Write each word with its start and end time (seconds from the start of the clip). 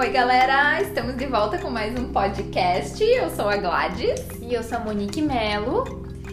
Oi, 0.00 0.08
galera! 0.08 0.80
Estamos 0.80 1.14
de 1.14 1.26
volta 1.26 1.58
com 1.58 1.68
mais 1.68 1.92
um 1.94 2.10
podcast. 2.10 3.04
Eu 3.04 3.28
sou 3.28 3.46
a 3.46 3.58
Gladys. 3.58 4.18
E 4.40 4.54
eu 4.54 4.62
sou 4.62 4.78
a 4.78 4.80
Monique 4.80 5.20
Melo. 5.20 5.84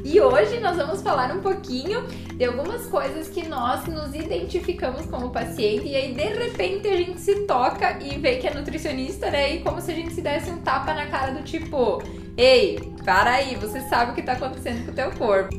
E 0.05 0.21
hoje 0.21 0.61
nós 0.61 0.77
vamos 0.77 1.01
falar 1.01 1.35
um 1.35 1.41
pouquinho 1.41 2.01
de 2.37 2.45
algumas 2.45 2.85
coisas 2.85 3.27
que 3.27 3.45
nós 3.45 3.85
nos 3.85 4.15
identificamos 4.15 5.05
como 5.07 5.31
paciente 5.31 5.85
e 5.85 5.97
aí 5.97 6.13
de 6.13 6.23
repente 6.23 6.87
a 6.87 6.95
gente 6.95 7.19
se 7.19 7.45
toca 7.45 8.01
e 8.01 8.17
vê 8.17 8.37
que 8.37 8.47
é 8.47 8.53
nutricionista, 8.53 9.29
né? 9.29 9.55
E 9.55 9.59
como 9.61 9.81
se 9.81 9.91
a 9.91 9.95
gente 9.95 10.13
se 10.13 10.21
desse 10.21 10.49
um 10.49 10.59
tapa 10.59 10.93
na 10.93 11.07
cara 11.07 11.33
do 11.33 11.43
tipo, 11.43 12.01
ei, 12.37 12.93
para 13.03 13.31
aí, 13.31 13.55
você 13.55 13.81
sabe 13.89 14.11
o 14.13 14.15
que 14.15 14.21
tá 14.21 14.31
acontecendo 14.31 14.85
com 14.85 14.91
o 14.93 14.95
teu 14.95 15.11
corpo. 15.11 15.53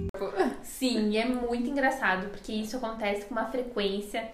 Sim, 0.63 1.15
é 1.19 1.27
muito 1.27 1.69
engraçado, 1.69 2.31
porque 2.31 2.53
isso 2.53 2.79
acontece 2.79 3.27
com 3.27 3.35
uma 3.35 3.51
frequência 3.51 4.27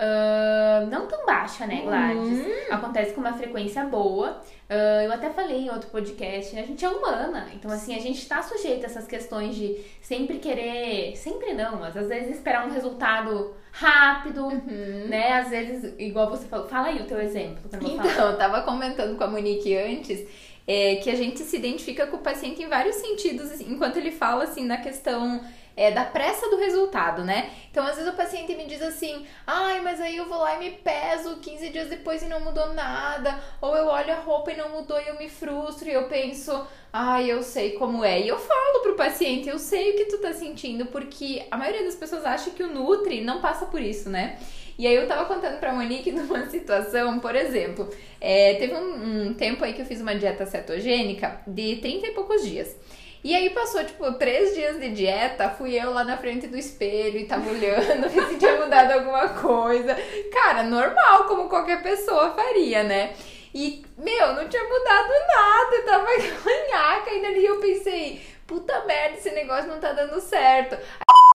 uh, 0.00 0.86
não 0.90 1.06
tão 1.06 1.26
baixa, 1.26 1.66
né, 1.66 1.82
Gladys? 1.82 2.40
Uhum. 2.46 2.52
Acontece 2.70 3.12
com 3.12 3.20
uma 3.20 3.34
frequência 3.34 3.84
boa. 3.84 4.40
Uh, 4.68 5.02
eu 5.04 5.12
até 5.12 5.28
falei 5.30 5.66
em 5.66 5.70
outro 5.70 5.90
podcast, 5.90 6.56
a 6.56 6.62
gente 6.62 6.84
é 6.84 6.88
humana, 6.88 7.48
então 7.54 7.70
assim, 7.70 7.94
a 7.96 7.98
gente 8.00 8.26
tá 8.28 8.40
sujeito 8.40 8.84
a 8.84 8.86
essas 8.86 9.04
questões 9.06 9.56
de 9.56 9.76
sempre 10.00 10.38
querer, 10.38 11.16
sempre 11.16 11.54
não, 11.54 11.80
mas 11.80 11.96
às 11.96 12.08
vezes 12.08 12.36
esperar 12.36 12.66
um 12.68 12.70
resultado 12.70 13.52
rápido, 13.72 14.44
Uhum. 14.46 15.06
né? 15.08 15.32
Às 15.32 15.50
vezes, 15.50 15.92
igual 15.98 16.30
você 16.30 16.46
falou, 16.46 16.68
fala 16.68 16.88
aí 16.88 17.00
o 17.00 17.04
teu 17.06 17.20
exemplo. 17.20 17.58
eu 17.72 17.80
vou 17.80 17.90
falar. 17.96 18.10
Então, 18.12 18.30
eu 18.30 18.38
tava 18.38 18.62
comentando 18.62 19.16
com 19.16 19.24
a 19.24 19.26
Monique 19.26 19.76
antes 19.76 20.24
é, 20.66 20.96
que 20.96 21.10
a 21.10 21.16
gente 21.16 21.40
se 21.40 21.56
identifica 21.56 22.06
com 22.06 22.18
o 22.18 22.20
paciente 22.20 22.62
em 22.62 22.68
vários 22.68 22.94
sentidos, 22.96 23.60
enquanto 23.60 23.96
ele 23.96 24.12
fala 24.12 24.44
assim 24.44 24.64
na 24.64 24.76
questão 24.76 25.40
é, 25.76 25.90
da 25.90 26.04
pressa 26.04 26.48
do 26.48 26.56
resultado, 26.56 27.24
né? 27.24 27.50
Então, 27.70 27.86
às 27.86 27.96
vezes 27.96 28.12
o 28.12 28.16
paciente 28.16 28.54
me 28.54 28.66
diz 28.66 28.82
assim, 28.82 29.26
ai, 29.46 29.80
mas 29.80 30.00
aí 30.00 30.16
eu 30.16 30.28
vou 30.28 30.38
lá 30.38 30.56
e 30.56 30.58
me 30.58 30.70
peso 30.72 31.36
15 31.36 31.68
dias 31.70 31.88
depois 31.88 32.22
e 32.22 32.26
não 32.26 32.40
mudou 32.40 32.74
nada, 32.74 33.38
ou 33.60 33.76
eu 33.76 33.86
olho 33.86 34.12
a 34.12 34.20
roupa 34.20 34.52
e 34.52 34.56
não 34.56 34.70
mudou 34.70 35.00
e 35.00 35.08
eu 35.08 35.18
me 35.18 35.28
frustro 35.28 35.88
e 35.88 35.92
eu 35.92 36.08
penso, 36.08 36.66
ai, 36.92 37.30
eu 37.30 37.42
sei 37.42 37.72
como 37.72 38.04
é. 38.04 38.20
E 38.20 38.28
eu 38.28 38.38
falo 38.38 38.82
pro 38.82 38.96
paciente, 38.96 39.48
eu 39.48 39.58
sei 39.58 39.92
o 39.92 39.96
que 39.96 40.06
tu 40.06 40.18
tá 40.18 40.32
sentindo, 40.32 40.86
porque 40.86 41.46
a 41.50 41.56
maioria 41.56 41.84
das 41.84 41.94
pessoas 41.94 42.24
acha 42.24 42.50
que 42.50 42.62
o 42.62 42.72
Nutri 42.72 43.20
não 43.20 43.40
passa 43.40 43.66
por 43.66 43.80
isso, 43.80 44.08
né? 44.08 44.38
E 44.80 44.86
aí 44.86 44.94
eu 44.94 45.06
tava 45.06 45.26
contando 45.26 45.60
pra 45.60 45.74
Monique 45.74 46.10
numa 46.12 46.46
situação, 46.46 47.20
por 47.20 47.34
exemplo, 47.34 47.88
é, 48.18 48.54
teve 48.54 48.74
um, 48.74 49.28
um 49.28 49.34
tempo 49.34 49.62
aí 49.62 49.74
que 49.74 49.82
eu 49.82 49.86
fiz 49.86 50.00
uma 50.00 50.14
dieta 50.14 50.46
cetogênica 50.46 51.42
de 51.46 51.76
30 51.76 52.06
e 52.06 52.10
poucos 52.12 52.42
dias. 52.42 52.74
E 53.22 53.36
aí 53.36 53.50
passou, 53.50 53.84
tipo, 53.84 54.12
três 54.14 54.54
dias 54.54 54.80
de 54.80 54.90
dieta, 54.90 55.50
fui 55.50 55.78
eu 55.78 55.92
lá 55.92 56.04
na 56.04 56.16
frente 56.16 56.46
do 56.46 56.56
espelho 56.56 57.18
e 57.18 57.26
tava 57.26 57.50
olhando, 57.50 58.08
ver 58.08 58.26
se 58.28 58.36
tinha 58.38 58.56
mudado 58.56 58.92
alguma 58.92 59.28
coisa. 59.28 59.94
Cara, 60.32 60.62
normal, 60.62 61.24
como 61.24 61.48
qualquer 61.48 61.82
pessoa 61.82 62.30
faria, 62.30 62.82
né? 62.82 63.12
E, 63.54 63.84
meu, 63.98 64.32
não 64.34 64.48
tinha 64.48 64.62
mudado 64.64 65.12
nada, 65.28 65.82
tava 65.84 66.06
manhaca 66.44 67.10
ainda 67.10 67.28
ali. 67.28 67.44
Eu 67.44 67.60
pensei, 67.60 68.22
puta 68.46 68.84
merda, 68.86 69.18
esse 69.18 69.30
negócio 69.32 69.68
não 69.68 69.78
tá 69.80 69.92
dando 69.92 70.18
certo. 70.20 70.78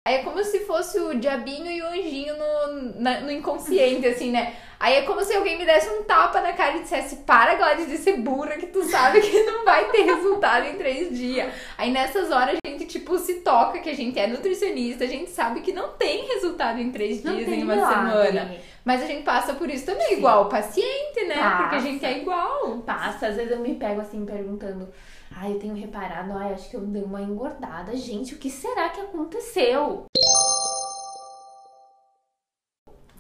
É 0.08 0.20
como 0.20 0.44
se 0.44 0.62
fosse 0.66 1.00
o 1.00 1.16
diabinho 1.20 1.70
e 1.72 1.82
o 1.82 1.88
anjinho 1.88 2.36
no, 2.38 3.02
na- 3.02 3.22
no 3.22 3.32
inconsciente, 3.32 4.08
assim, 4.08 4.32
né? 4.32 4.56
Aí 4.80 4.96
é 4.96 5.02
como 5.04 5.24
se 5.24 5.34
alguém 5.34 5.58
me 5.58 5.66
desse 5.66 5.90
um 5.90 6.04
tapa 6.04 6.42
na 6.42 6.54
cara 6.54 6.78
e 6.78 6.82
dissesse: 6.82 7.18
Para, 7.18 7.56
Gladys, 7.56 7.88
de 7.88 7.98
ser 7.98 8.18
burra, 8.18 8.58
que 8.58 8.68
tu 8.68 8.84
sabe 8.84 9.22
que 9.22 9.44
não 9.44 9.64
vai 9.64 9.86
ter 9.92 10.02
resultado 10.04 10.66
em 10.68 10.76
três 10.76 11.18
dias. 11.18 11.52
Aí 11.78 11.92
nessas 11.92 12.30
horas 12.32 12.58
a 12.64 12.68
gente, 12.70 12.86
tipo, 12.86 13.18
se 13.18 13.36
toca 13.36 13.80
que 13.80 13.90
a 13.90 13.96
gente 13.96 14.20
é 14.20 14.28
nutricionista, 14.28 15.04
a 15.06 15.08
gente 15.08 15.30
sabe 15.32 15.62
que 15.62 15.72
não 15.72 15.90
tem 15.92 16.26
resultado 16.28 16.80
em 16.80 16.92
três 16.92 17.24
Não 17.24 17.36
dias, 17.36 17.48
em 17.50 17.64
uma 17.64 17.76
milagre. 17.76 17.96
semana. 18.32 18.56
Mas 18.84 19.02
a 19.02 19.08
gente 19.08 19.24
passa 19.24 19.54
por 19.54 19.68
isso 19.70 19.86
também, 19.86 20.14
igual 20.14 20.44
o 20.44 20.50
paciente, 20.50 21.24
né? 21.26 21.34
Porque 21.36 21.42
a 21.42 21.70
Passa. 21.70 21.80
gente 21.80 22.06
é 22.06 22.18
igual. 22.20 22.78
Passa, 22.86 23.28
às 23.28 23.36
vezes 23.36 23.52
eu 23.52 23.60
me 23.60 23.74
pego 23.76 24.02
assim 24.02 24.24
perguntando. 24.26 24.88
Ai, 25.36 25.54
eu 25.54 25.60
tenho 25.60 25.74
reparado, 25.74 26.32
ai, 26.38 26.54
acho 26.54 26.70
que 26.70 26.76
eu 26.76 26.82
dei 26.82 27.02
uma 27.02 27.20
engordada. 27.22 27.96
Gente, 27.96 28.36
o 28.36 28.38
que 28.38 28.50
será 28.50 28.90
que 28.90 29.02
aconteceu? 29.02 30.06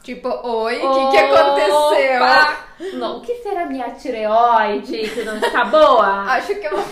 Tipo, 0.05 0.29
oi, 0.47 0.75
o 0.83 0.93
que, 0.93 1.11
que 1.11 1.17
aconteceu? 1.17 2.19
Não, 2.99 3.17
o 3.17 3.21
que 3.21 3.33
será 3.41 3.65
minha 3.65 3.89
tireoide 3.89 4.97
que 5.09 5.23
não 5.23 5.37
está 5.37 5.65
boa? 5.65 6.21
Acho 6.31 6.53
que 6.53 6.67
é 6.67 6.69
uma, 6.69 6.83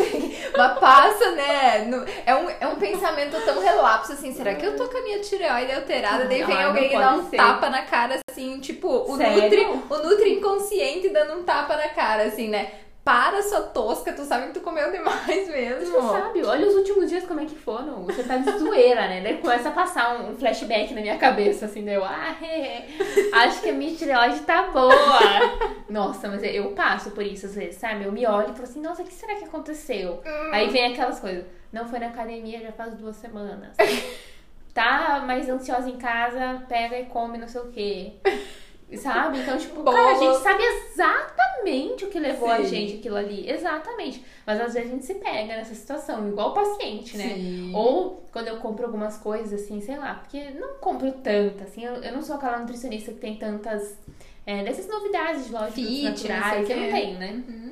uma 0.56 0.70
passa, 0.80 1.32
né? 1.32 1.86
no- 1.88 2.04
é, 2.26 2.34
um, 2.34 2.50
é 2.60 2.68
um 2.68 2.76
pensamento 2.76 3.40
tão 3.46 3.62
relapso, 3.62 4.14
assim, 4.14 4.34
será 4.34 4.56
que 4.56 4.66
eu 4.66 4.76
tô 4.76 4.88
com 4.90 4.98
a 4.98 5.02
minha 5.02 5.20
tireoide 5.20 5.74
alterada? 5.74 6.26
Daí 6.26 6.44
vem 6.44 6.64
alguém 6.64 6.92
e 6.92 6.98
dá 6.98 7.14
um 7.14 7.30
ser. 7.30 7.38
tapa 7.38 7.70
na 7.70 7.84
cara, 7.84 8.18
assim, 8.32 8.60
tipo, 8.60 8.88
o 8.90 9.16
Sério? 9.16 9.44
Nutri, 9.44 9.66
o 9.92 9.98
Nutri 10.10 10.34
inconsciente 10.34 11.10
dando 11.10 11.34
um 11.40 11.44
tapa 11.44 11.76
na 11.76 11.90
cara, 11.90 12.24
assim, 12.24 12.48
né? 12.50 12.72
Para, 13.04 13.42
sua 13.42 13.62
tosca, 13.62 14.14
tu 14.14 14.24
sabe 14.24 14.48
que 14.48 14.54
tu 14.54 14.62
comeu 14.62 14.90
demais 14.90 15.50
mesmo. 15.50 15.92
Você 15.92 16.08
sabe, 16.08 16.46
olha 16.46 16.66
os 16.66 16.74
últimos 16.76 17.10
dias 17.10 17.26
como 17.26 17.42
é 17.42 17.46
que 17.46 17.56
foram. 17.56 18.06
Você 18.06 18.24
tá 18.24 18.38
de 18.38 18.50
zoeira, 18.58 19.10
né? 19.10 19.22
Daí 19.22 19.38
começa 19.40 19.68
a 19.68 19.72
passar 19.74 20.22
um, 20.22 20.38
flashback 20.38 20.94
na 20.94 21.02
minha 21.02 21.18
cabeça, 21.18 21.66
assim, 21.66 21.84
deu, 21.84 22.02
ah, 22.04 22.34
é, 22.42 22.86
acho 23.34 23.62
que 23.62 23.70
a 23.70 23.74
minha 23.74 23.94
tireoide 23.94 24.40
tá 24.42 24.72
boa. 24.72 24.94
Nossa, 25.90 26.30
mas 26.30 26.42
eu 26.44 26.72
passo 26.72 27.12
por 27.12 27.26
isso 27.26 27.46
às 27.46 27.56
vezes, 27.56 27.76
sabe? 27.76 28.06
Eu 28.06 28.12
me 28.12 28.26
olho 28.26 28.52
e 28.52 28.54
falo 28.54 28.64
assim, 28.64 28.82
nossa, 28.82 29.02
o 29.02 29.06
que 29.06 29.14
será 29.14 29.36
que 29.36 29.44
aconteceu? 29.44 30.22
Aí 30.54 30.70
vem 30.70 30.94
aquelas 30.94 31.20
coisas, 31.20 31.44
não 31.74 31.86
foi 31.86 32.00
na 32.00 32.08
academia 32.08 32.62
já 32.62 32.72
faz 32.72 32.94
duas 32.96 33.18
semanas. 33.18 33.76
Tá 34.74 35.24
mais 35.24 35.48
ansiosa 35.48 35.88
em 35.88 36.00
casa, 36.00 36.64
pega 36.68 36.98
e 36.98 37.06
come 37.06 37.38
não 37.38 37.48
sei 37.48 37.62
o 37.62 37.70
quê. 37.70 38.14
Sabe? 38.98 39.40
Então, 39.40 39.58
tipo, 39.58 39.84
cara, 39.84 40.12
a 40.12 40.14
gente 40.16 40.38
sabe 40.44 40.64
exatamente 40.64 42.06
o 42.06 42.10
que 42.10 42.20
levou 42.20 42.50
a 42.50 42.58
Sim. 42.58 42.66
gente 42.66 42.96
aquilo 42.98 43.16
ali. 43.16 43.50
Exatamente. 43.50 44.24
Mas 44.46 44.60
às 44.60 44.74
vezes 44.74 44.90
a 44.90 44.94
gente 44.94 45.06
se 45.06 45.16
pega 45.16 45.56
nessa 45.56 45.74
situação, 45.76 46.28
igual 46.28 46.50
o 46.52 46.54
paciente, 46.54 47.18
né? 47.18 47.34
Sim. 47.36 47.72
Ou 47.76 48.24
quando 48.32 48.48
eu 48.48 48.58
compro 48.58 48.86
algumas 48.86 49.18
coisas, 49.18 49.62
assim, 49.62 49.80
sei 49.82 49.98
lá, 49.98 50.16
porque 50.16 50.52
não 50.52 50.76
compro 50.76 51.12
tanta, 51.12 51.64
assim, 51.64 51.84
eu, 51.86 51.96
eu 51.96 52.12
não 52.14 52.22
sou 52.22 52.36
aquela 52.36 52.60
nutricionista 52.60 53.12
que 53.12 53.20
tem 53.20 53.36
tantas. 53.36 53.98
É, 54.46 54.62
dessas 54.64 54.88
novidades 54.88 55.46
de 55.48 55.54
loja 55.54 55.72
Fit, 55.72 56.04
naturais, 56.04 56.68
sei 56.68 56.76
eu 56.76 56.80
não 56.82 56.86
quê. 56.88 56.92
tenho, 56.92 57.18
né? 57.20 57.44
Uhum. 57.48 57.72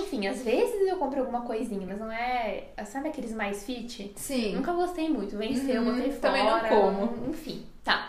Enfim, 0.00 0.26
às 0.26 0.42
vezes 0.42 0.86
eu 0.86 0.96
compro 0.96 1.20
alguma 1.20 1.42
coisinha, 1.42 1.86
mas 1.86 1.98
não 1.98 2.10
é. 2.12 2.64
Sabe 2.84 3.08
aqueles 3.08 3.32
mais 3.32 3.64
fit? 3.64 4.12
Sim. 4.16 4.56
Nunca 4.56 4.72
gostei 4.72 5.08
muito. 5.08 5.36
Venceu, 5.38 5.80
Uhum, 5.80 5.94
botei 5.94 6.10
fora. 6.10 6.20
também 6.20 6.44
não 6.44 6.60
como. 6.68 7.30
Enfim, 7.30 7.64
tá. 7.84 8.07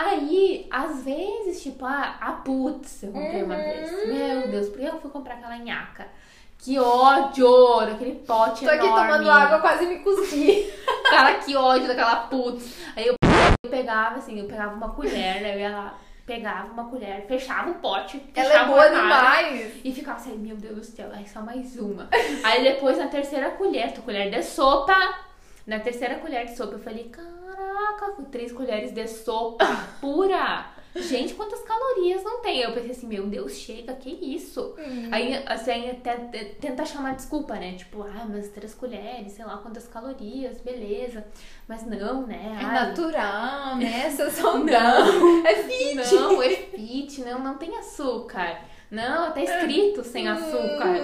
Aí, 0.00 0.68
às 0.70 1.02
vezes, 1.02 1.60
tipo, 1.60 1.84
a, 1.84 2.14
a 2.20 2.30
putz, 2.34 3.02
eu 3.02 3.10
comprei 3.10 3.42
uma 3.42 3.56
Uhum. 3.56 3.64
vez. 3.64 4.06
Meu 4.06 4.48
Deus, 4.48 4.68
por 4.68 4.78
que 4.78 4.84
eu 4.86 5.00
fui 5.00 5.10
comprar 5.10 5.34
aquela 5.34 5.58
nhaca? 5.58 6.06
Que 6.56 6.78
ódio 6.78 7.80
daquele 7.84 8.14
pote 8.26 8.64
Tô 8.64 8.70
aqui 8.70 8.86
enorme. 8.86 9.12
tomando 9.12 9.28
água, 9.30 9.58
quase 9.58 9.86
me 9.86 9.98
cuspi. 9.98 10.72
Cara, 11.10 11.34
que 11.34 11.56
ódio 11.56 11.88
daquela 11.88 12.14
putz. 12.28 12.76
Aí 12.94 13.08
eu, 13.08 13.14
eu 13.64 13.70
pegava, 13.70 14.18
assim, 14.18 14.38
eu 14.38 14.46
pegava 14.46 14.72
uma 14.74 14.90
colher, 14.90 15.40
né? 15.42 15.56
Eu 15.56 15.60
ia 15.60 15.70
lá, 15.70 15.94
pegava 16.24 16.68
uma 16.72 16.84
colher, 16.84 17.24
fechava 17.26 17.70
o 17.70 17.74
pote, 17.74 18.22
Ela 18.36 18.48
fechava 18.50 18.64
é 18.64 18.70
o 18.70 18.74
boa 18.74 18.88
demais. 18.88 19.72
E 19.84 19.92
ficava 19.92 20.16
assim, 20.18 20.36
meu 20.38 20.54
Deus 20.56 20.76
do 20.76 20.84
céu, 20.84 21.10
aí 21.12 21.26
só 21.28 21.40
mais 21.40 21.76
uma. 21.76 22.08
Aí 22.44 22.62
depois, 22.62 22.98
na 22.98 23.08
terceira 23.08 23.50
colher, 23.52 23.92
tu 23.92 24.02
colher 24.02 24.30
de 24.30 24.42
sopa. 24.44 24.94
Na 25.68 25.78
terceira 25.78 26.14
colher 26.14 26.46
de 26.46 26.56
sopa, 26.56 26.72
eu 26.72 26.78
falei, 26.78 27.10
caraca, 27.10 28.22
três 28.32 28.50
colheres 28.50 28.90
de 28.90 29.06
sopa 29.06 29.66
pura. 30.00 30.72
Gente, 30.96 31.34
quantas 31.34 31.60
calorias 31.60 32.24
não 32.24 32.40
tem? 32.40 32.62
Eu 32.62 32.72
pensei 32.72 32.92
assim, 32.92 33.06
meu 33.06 33.26
Deus, 33.26 33.52
chega, 33.52 33.92
que 33.92 34.08
isso? 34.08 34.74
Hum. 34.78 35.10
Aí, 35.12 35.34
assim, 35.44 35.90
até 35.90 36.16
tenta 36.58 36.86
chamar 36.86 37.16
desculpa, 37.16 37.54
né? 37.56 37.74
Tipo, 37.74 38.02
ah, 38.02 38.26
mas 38.26 38.48
três 38.48 38.74
colheres, 38.74 39.32
sei 39.32 39.44
lá 39.44 39.58
quantas 39.58 39.86
calorias, 39.86 40.58
beleza. 40.62 41.26
Mas 41.68 41.84
não, 41.84 42.26
né? 42.26 42.56
É 42.58 42.64
Ai, 42.64 42.88
natural, 42.88 43.76
né? 43.76 44.04
Essa 44.06 44.30
saudável. 44.30 45.46
É 45.46 45.54
fit. 45.64 46.14
Não, 46.14 46.42
é 46.42 46.48
fit, 46.48 47.20
não, 47.20 47.40
não 47.40 47.58
tem 47.58 47.76
açúcar. 47.76 48.58
Não, 48.90 49.32
tá 49.32 49.42
escrito 49.42 50.02
sem 50.02 50.26
açúcar. 50.26 50.94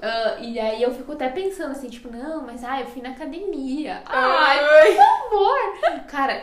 Ah, 0.00 0.36
e 0.40 0.58
aí 0.58 0.82
eu 0.82 0.94
fico 0.94 1.12
até 1.12 1.28
pensando 1.28 1.72
assim, 1.72 1.88
tipo, 1.88 2.08
não, 2.08 2.42
mas 2.42 2.62
ah, 2.62 2.80
eu 2.80 2.86
fui 2.86 3.02
na 3.02 3.10
academia. 3.10 4.02
Ai. 4.06 4.58
Ai, 4.60 4.94
por 4.94 5.30
favor. 5.30 6.04
Cara, 6.06 6.42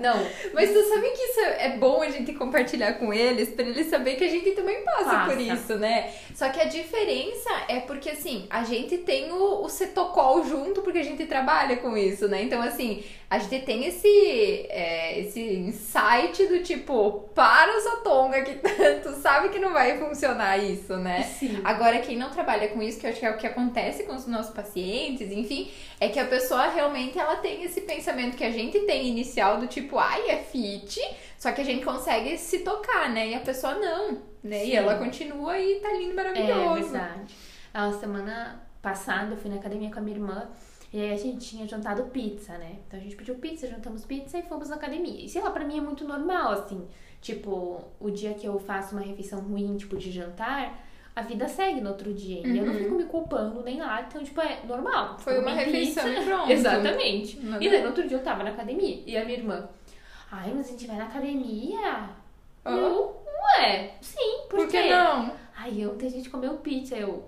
não. 0.00 0.14
Mas 0.52 0.72
tu 0.72 0.82
sabe 0.88 1.08
que 1.10 1.22
isso 1.22 1.40
é 1.40 1.76
bom 1.78 2.02
a 2.02 2.10
gente 2.10 2.32
compartilhar 2.32 2.94
com 2.94 3.12
eles, 3.12 3.50
pra 3.50 3.64
eles 3.64 3.86
saberem 3.86 4.18
que 4.18 4.24
a 4.24 4.30
gente 4.30 4.50
também 4.52 4.82
passa, 4.82 5.04
Passa. 5.04 5.30
por 5.30 5.40
isso, 5.40 5.76
né? 5.76 6.10
Só 6.34 6.48
que 6.48 6.60
a 6.60 6.64
diferença 6.64 7.50
é 7.68 7.80
porque, 7.80 8.10
assim, 8.10 8.46
a 8.50 8.64
gente 8.64 8.98
tem 8.98 9.30
o, 9.32 9.62
o 9.62 9.68
cetocol 9.68 10.44
junto 10.44 10.82
porque 10.82 10.98
a 10.98 11.04
gente 11.04 11.24
trabalha 11.26 11.76
com 11.76 11.96
isso, 11.96 12.26
né? 12.26 12.42
Então, 12.42 12.60
assim, 12.60 13.04
a 13.34 13.38
gente 13.38 13.64
tem 13.64 13.84
esse, 13.84 14.06
é, 14.68 15.18
esse 15.18 15.40
insight 15.40 16.46
do 16.46 16.62
tipo, 16.62 17.28
para 17.34 17.80
sua 17.80 17.96
tonga 17.96 18.42
que 18.42 18.54
tu 19.02 19.10
sabe 19.20 19.48
que 19.48 19.58
não 19.58 19.72
vai 19.72 19.98
funcionar 19.98 20.56
isso, 20.56 20.96
né? 20.96 21.22
Sim. 21.24 21.60
Agora, 21.64 21.98
quem 21.98 22.16
não 22.16 22.30
trabalha 22.30 22.68
com 22.68 22.80
isso, 22.80 23.00
que 23.00 23.06
eu 23.06 23.10
acho 23.10 23.18
que 23.18 23.26
é 23.26 23.30
o 23.30 23.36
que 23.36 23.46
acontece 23.46 24.04
com 24.04 24.14
os 24.14 24.26
nossos 24.26 24.54
pacientes, 24.54 25.32
enfim, 25.32 25.68
é 25.98 26.08
que 26.08 26.20
a 26.20 26.26
pessoa 26.26 26.68
realmente 26.68 27.18
ela 27.18 27.36
tem 27.36 27.64
esse 27.64 27.80
pensamento 27.80 28.36
que 28.36 28.44
a 28.44 28.52
gente 28.52 28.78
tem 28.80 29.08
inicial 29.08 29.58
do 29.58 29.66
tipo, 29.66 29.98
ai, 29.98 30.30
é 30.30 30.36
fit, 30.36 31.00
só 31.36 31.50
que 31.50 31.60
a 31.60 31.64
gente 31.64 31.84
consegue 31.84 32.38
se 32.38 32.60
tocar, 32.60 33.10
né? 33.10 33.30
E 33.30 33.34
a 33.34 33.40
pessoa 33.40 33.74
não, 33.74 34.22
né? 34.44 34.60
Sim. 34.60 34.68
E 34.68 34.76
ela 34.76 34.94
continua 34.96 35.58
e 35.58 35.80
tá 35.80 35.92
lindo, 35.92 36.12
É 36.12 36.14
maravilhoso. 36.14 36.92
verdade. 36.92 37.34
A 37.72 37.90
semana 37.92 38.62
passada 38.80 39.34
eu 39.34 39.36
fui 39.38 39.50
na 39.50 39.56
academia 39.56 39.90
com 39.90 39.98
a 39.98 40.02
minha 40.02 40.16
irmã 40.16 40.48
e 40.94 41.00
aí 41.00 41.12
a 41.12 41.16
gente 41.16 41.44
tinha 41.48 41.66
jantado 41.66 42.04
pizza, 42.04 42.56
né? 42.56 42.76
Então 42.86 42.98
a 43.00 43.02
gente 43.02 43.16
pediu 43.16 43.34
pizza, 43.34 43.66
jantamos 43.66 44.04
pizza 44.04 44.38
e 44.38 44.42
fomos 44.42 44.68
na 44.68 44.76
academia. 44.76 45.24
E 45.24 45.28
sei 45.28 45.42
lá, 45.42 45.50
pra 45.50 45.64
mim 45.64 45.78
é 45.78 45.80
muito 45.80 46.04
normal, 46.06 46.52
assim. 46.52 46.86
Tipo, 47.20 47.82
o 47.98 48.10
dia 48.10 48.34
que 48.34 48.46
eu 48.46 48.58
faço 48.60 48.94
uma 48.94 49.00
refeição 49.04 49.40
ruim, 49.40 49.76
tipo, 49.76 49.96
de 49.96 50.12
jantar, 50.12 50.86
a 51.16 51.22
vida 51.22 51.48
segue 51.48 51.80
no 51.80 51.90
outro 51.90 52.12
dia. 52.14 52.46
E 52.46 52.58
eu 52.58 52.64
não 52.66 52.74
fico 52.74 52.94
me 52.94 53.04
culpando 53.04 53.60
nem 53.64 53.80
lá. 53.80 54.02
Então, 54.02 54.22
tipo, 54.22 54.40
é 54.40 54.60
normal. 54.64 55.12
Uhum. 55.14 55.18
Foi 55.18 55.38
uma 55.40 55.50
refeição 55.52 56.04
pizza. 56.04 56.20
e 56.20 56.24
pronto. 56.24 56.50
Exatamente. 56.52 57.40
Nada- 57.40 57.64
E 57.64 57.68
daí 57.70 57.80
no 57.80 57.88
outro 57.88 58.06
dia 58.06 58.16
eu 58.16 58.22
tava 58.22 58.44
na 58.44 58.50
academia. 58.50 59.02
E 59.06 59.16
a 59.16 59.24
minha 59.24 59.38
irmã, 59.38 59.68
ai, 60.30 60.52
mas 60.54 60.68
a 60.68 60.70
gente 60.70 60.86
vai 60.86 60.96
na 60.96 61.06
academia? 61.06 62.10
Ah. 62.64 62.70
Eu, 62.70 63.16
ué, 63.58 63.94
sim, 64.00 64.42
por, 64.48 64.60
Por 64.60 64.68
que 64.68 64.88
não? 64.88 65.32
Ai, 65.56 65.86
ontem 65.86 66.06
a 66.06 66.10
gente 66.10 66.30
comeu 66.30 66.54
pizza. 66.58 66.94
Eu, 66.94 67.24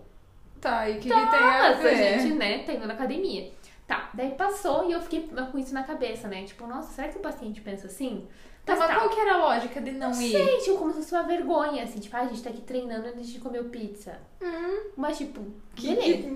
Tá, 0.60 0.88
e 0.88 0.96
o 0.98 1.00
que, 1.00 1.08
que 1.08 1.14
tem 1.14 1.20
a 1.20 1.68
nossa, 1.68 1.68
a 1.68 1.72
ver? 1.82 2.18
gente, 2.20 2.34
né, 2.34 2.58
tá 2.64 2.72
indo 2.72 2.86
na 2.86 2.94
academia. 2.94 3.52
Tá, 3.86 4.10
daí 4.14 4.32
passou 4.32 4.88
e 4.88 4.92
eu 4.92 5.00
fiquei 5.00 5.28
com 5.52 5.58
isso 5.58 5.72
na 5.72 5.84
cabeça, 5.84 6.26
né? 6.26 6.42
Tipo, 6.44 6.66
nossa, 6.66 6.92
será 6.92 7.08
que 7.08 7.18
o 7.18 7.20
paciente 7.20 7.60
pensa 7.60 7.86
assim? 7.86 8.26
Tá, 8.64 8.72
Mas 8.72 8.80
mas 8.80 8.88
tá. 8.88 8.94
qual 8.96 9.08
que 9.10 9.20
era 9.20 9.34
a 9.34 9.36
lógica 9.36 9.80
de 9.80 9.92
não, 9.92 10.10
Não 10.10 10.20
ir? 10.20 10.32
sei, 10.32 10.58
tipo, 10.58 10.78
como 10.78 10.90
se 10.90 10.96
fosse 10.98 11.14
uma 11.14 11.22
vergonha, 11.22 11.84
assim, 11.84 12.00
tipo, 12.00 12.16
ah, 12.16 12.20
a 12.22 12.26
gente 12.26 12.42
tá 12.42 12.50
aqui 12.50 12.62
treinando 12.62 13.06
antes 13.06 13.28
de 13.28 13.38
comer 13.38 13.62
pizza. 13.64 14.18
Hum, 14.42 14.90
Mas, 14.96 15.18
tipo, 15.18 15.40
que- 15.76 15.86
beleza. 15.94 16.28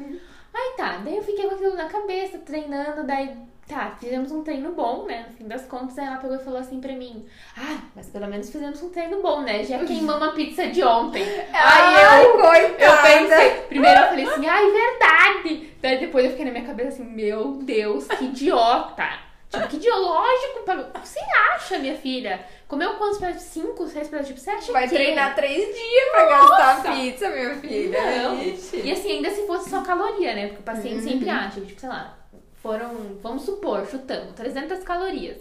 Aí 0.55 0.75
tá, 0.76 0.99
daí 0.99 1.17
eu 1.17 1.22
fiquei 1.25 1.49
com 1.49 1.55
aquilo 1.56 1.75
na 1.75 1.88
cabeça, 1.88 2.38
treinando, 2.38 3.05
daí, 3.05 3.37
tá, 3.70 3.96
fizemos 4.00 4.32
um 4.32 4.43
treino 4.43 4.72
bom, 4.72 5.05
né? 5.06 5.26
No 5.31 5.37
fim 5.37 5.46
das 5.49 5.64
contas, 5.67 5.99
aí 5.99 6.06
ela 6.06 6.17
pegou 6.17 6.37
e 6.37 6.44
falou 6.44 6.58
assim 6.61 6.81
pra 6.81 6.93
mim: 6.93 7.25
Ah, 7.56 7.78
mas 7.94 8.08
pelo 8.08 8.26
menos 8.26 8.50
fizemos 8.50 8.82
um 8.82 8.90
treino 8.90 9.22
bom, 9.22 9.40
né? 9.43 9.64
Já 9.64 9.78
queimamos 9.84 10.28
a 10.28 10.32
pizza 10.32 10.67
de 10.67 10.82
ontem. 10.82 11.25
Ai, 11.52 12.25
eu, 12.25 12.32
coitada. 12.32 12.84
eu 12.84 13.02
pensei, 13.02 13.50
primeiro 13.69 14.00
eu 14.00 14.08
falei 14.08 14.25
assim, 14.26 14.46
ai, 14.46 14.70
verdade! 14.70 15.70
Daí 15.81 15.99
depois 15.99 16.25
eu 16.25 16.31
fiquei 16.32 16.44
na 16.44 16.50
minha 16.52 16.64
cabeça 16.67 16.88
assim, 17.02 17.05
meu 17.05 17.52
Deus, 17.62 18.06
que 18.08 18.25
idiota! 18.25 19.31
Tipo, 19.50 19.67
que 19.67 19.76
ideológico, 19.78 20.61
pra... 20.64 20.76
você 21.02 21.19
acha, 21.55 21.76
minha 21.78 21.96
filha? 21.96 22.38
Comeu 22.69 22.94
quantos 22.94 23.19
pedaços? 23.19 23.43
Cinco, 23.43 23.84
seis 23.88 24.06
pedaços? 24.06 24.28
Tipo, 24.28 24.38
você 24.40 24.50
acha 24.50 24.72
Vai 24.72 24.88
que... 24.88 24.94
treinar 24.94 25.34
três 25.34 25.56
dias 25.75 26.11
pra 26.12 26.25
gastar 26.26 26.82
pizza, 26.94 27.28
minha 27.31 27.55
filha. 27.56 28.00
Não. 28.00 28.40
E 28.40 28.93
assim, 28.93 29.11
ainda 29.11 29.28
se 29.31 29.44
fosse 29.49 29.69
só 29.69 29.81
caloria, 29.82 30.34
né? 30.37 30.46
Porque 30.46 30.61
o 30.61 30.64
paciente 30.64 30.99
Uhum. 30.99 31.02
sempre 31.02 31.31
acha, 31.31 31.61
tipo, 31.62 31.81
sei 31.81 31.88
lá, 31.88 32.17
foram, 32.62 33.17
vamos 33.23 33.43
supor, 33.43 33.87
chutando, 33.87 34.33
300 34.33 34.83
calorias. 34.85 35.39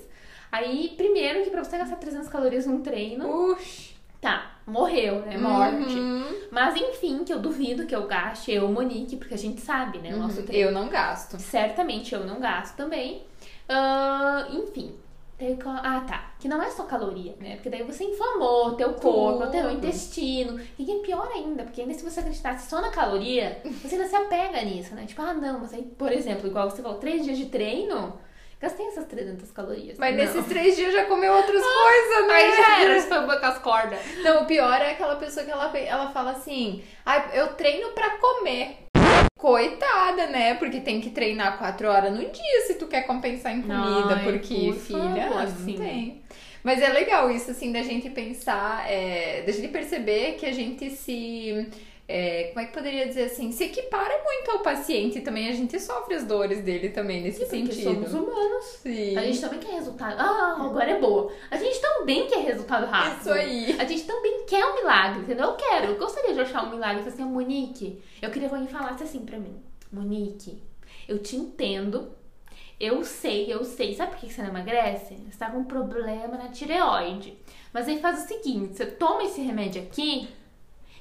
Aí, 0.51 0.93
primeiro 0.97 1.43
que 1.43 1.49
pra 1.49 1.63
você 1.63 1.77
gastar 1.77 1.97
300 1.97 2.27
calorias 2.27 2.65
num 2.65 2.81
treino, 2.81 3.51
Uxi. 3.51 3.93
tá, 4.19 4.55
morreu, 4.65 5.21
né? 5.21 5.37
Morte. 5.37 5.93
Uhum. 5.93 6.25
Mas 6.51 6.75
enfim, 6.75 7.23
que 7.23 7.31
eu 7.31 7.39
duvido 7.39 7.85
que 7.85 7.95
eu 7.95 8.07
gaste, 8.07 8.51
eu, 8.51 8.67
Monique, 8.67 9.15
porque 9.15 9.35
a 9.35 9.37
gente 9.37 9.61
sabe, 9.61 9.99
né? 9.99 10.13
O 10.13 10.17
nosso 10.17 10.41
treino. 10.43 10.69
Eu 10.69 10.73
não 10.73 10.89
gasto. 10.89 11.37
Certamente 11.39 12.15
eu 12.15 12.25
não 12.25 12.39
gasto 12.39 12.75
também. 12.75 13.23
Ah, 13.67 14.47
enfim. 14.51 14.95
Ah, 15.83 16.01
tá. 16.01 16.33
Que 16.37 16.47
não 16.47 16.61
é 16.61 16.69
só 16.69 16.83
caloria, 16.83 17.35
né? 17.39 17.55
Porque 17.55 17.69
daí 17.69 17.83
você 17.83 18.03
inflamou 18.03 18.67
o 18.67 18.75
teu 18.75 18.93
corpo, 18.93 19.45
o 19.45 19.51
teu 19.51 19.63
Tudo. 19.63 19.73
intestino. 19.73 20.59
E 20.77 20.91
é 20.91 20.99
pior 20.99 21.29
ainda, 21.33 21.63
porque 21.63 21.81
ainda 21.81 21.93
se 21.93 22.03
você 22.03 22.19
acreditasse 22.19 22.69
só 22.69 22.81
na 22.81 22.89
caloria, 22.89 23.61
você 23.81 23.95
ainda 23.95 24.07
se 24.07 24.15
apega 24.15 24.61
nisso, 24.63 24.93
né? 24.95 25.05
Tipo, 25.05 25.21
ah, 25.21 25.33
não, 25.33 25.59
mas 25.59 25.73
aí, 25.73 25.83
por 25.83 26.11
exemplo, 26.11 26.47
igual 26.47 26.69
você 26.69 26.81
falou, 26.81 26.97
três 26.97 27.23
dias 27.23 27.37
de 27.37 27.45
treino, 27.45 28.19
gastei 28.59 28.87
essas 28.87 29.05
300 29.05 29.49
calorias. 29.51 29.97
Mas 29.97 30.15
não. 30.15 30.23
nesses 30.23 30.45
três 30.45 30.75
dias 30.75 30.93
já 30.93 31.05
comeu 31.05 31.33
outras 31.33 31.63
coisas, 31.63 32.27
né? 32.27 32.33
Aí 32.33 32.57
já 32.57 32.81
era, 32.81 33.01
foi 33.01 33.39
com 33.39 33.45
as 33.45 33.59
cordas. 33.59 33.99
Não, 34.21 34.43
o 34.43 34.45
pior 34.45 34.81
é 34.81 34.91
aquela 34.91 35.15
pessoa 35.15 35.45
que 35.45 35.51
ela, 35.51 35.77
ela 35.77 36.11
fala 36.11 36.31
assim: 36.31 36.83
ah, 37.05 37.29
eu 37.33 37.53
treino 37.53 37.89
pra 37.91 38.17
comer. 38.17 38.88
Coitada, 39.39 40.27
né? 40.27 40.55
Porque 40.55 40.81
tem 40.81 40.99
que 40.99 41.11
treinar 41.11 41.57
quatro 41.57 41.87
horas 41.87 42.11
no 42.11 42.19
dia 42.19 42.61
se 42.67 42.73
tu 42.73 42.87
quer 42.87 43.03
compensar 43.03 43.55
em 43.55 43.61
comida. 43.61 44.15
Ai, 44.17 44.23
porque, 44.23 44.53
por 44.65 44.75
filha, 44.75 45.29
favor, 45.29 45.43
não 45.43 45.65
sim. 45.65 45.75
tem. 45.75 46.21
Mas 46.61 46.81
é 46.81 46.89
legal 46.89 47.31
isso, 47.31 47.49
assim, 47.51 47.71
da 47.71 47.81
gente 47.81 48.09
pensar, 48.09 48.85
é, 48.91 49.41
da 49.43 49.51
gente 49.53 49.69
perceber 49.69 50.33
que 50.33 50.45
a 50.45 50.51
gente 50.51 50.89
se. 50.89 51.69
É, 52.11 52.45
como 52.45 52.61
é 52.61 52.65
que 52.65 52.73
poderia 52.73 53.05
dizer 53.07 53.25
assim? 53.25 53.51
Se 53.51 53.65
equipara 53.65 54.23
muito 54.23 54.49
ao 54.49 54.59
paciente 54.63 55.21
também. 55.21 55.47
A 55.47 55.51
gente 55.53 55.79
sofre 55.79 56.15
as 56.15 56.23
dores 56.23 56.63
dele 56.63 56.89
também 56.89 57.21
nesse 57.21 57.45
Porque 57.45 57.71
sentido. 57.71 57.83
somos 57.83 58.13
humanos. 58.15 58.65
Sim. 58.81 59.15
A 59.15 59.21
gente 59.21 59.39
também 59.39 59.59
quer 59.59 59.73
resultado. 59.73 60.15
Ah, 60.17 60.57
agora 60.59 60.89
é 60.89 60.99
boa. 60.99 61.31
A 61.51 61.55
gente 61.57 61.79
também 61.79 62.25
quer 62.25 62.39
resultado 62.39 62.87
rápido. 62.87 63.19
Isso 63.21 63.31
aí. 63.31 63.79
A 63.79 63.85
gente 63.85 64.05
também 64.05 64.43
quer 64.47 64.65
um 64.65 64.73
milagre, 64.73 65.19
entendeu? 65.21 65.45
Eu 65.49 65.55
quero. 65.55 65.91
Eu 65.91 65.97
gostaria 65.99 66.33
de 66.33 66.39
achar 66.41 66.63
um 66.65 66.71
milagre. 66.71 67.07
Assim, 67.07 67.21
"Ah, 67.21 67.25
Monique, 67.27 68.01
eu 68.19 68.31
queria 68.31 68.49
que 68.49 68.55
alguém 68.55 68.67
falasse 68.69 69.03
assim 69.03 69.19
pra 69.19 69.37
mim. 69.37 69.61
Monique, 69.93 70.63
eu 71.07 71.19
te 71.19 71.35
entendo. 71.35 72.11
Eu 72.79 73.03
sei, 73.03 73.53
eu 73.53 73.63
sei. 73.63 73.93
Sabe 73.93 74.13
por 74.13 74.19
que 74.21 74.33
você 74.33 74.41
não 74.41 74.49
emagrece? 74.49 75.13
Você 75.29 75.37
tá 75.37 75.51
com 75.51 75.59
um 75.59 75.63
problema 75.65 76.37
na 76.37 76.47
tireoide. 76.47 77.37
Mas 77.71 77.87
aí 77.87 77.99
faz 77.99 78.23
o 78.23 78.27
seguinte, 78.27 78.77
você 78.77 78.85
toma 78.87 79.23
esse 79.25 79.41
remédio 79.41 79.81
aqui, 79.83 80.27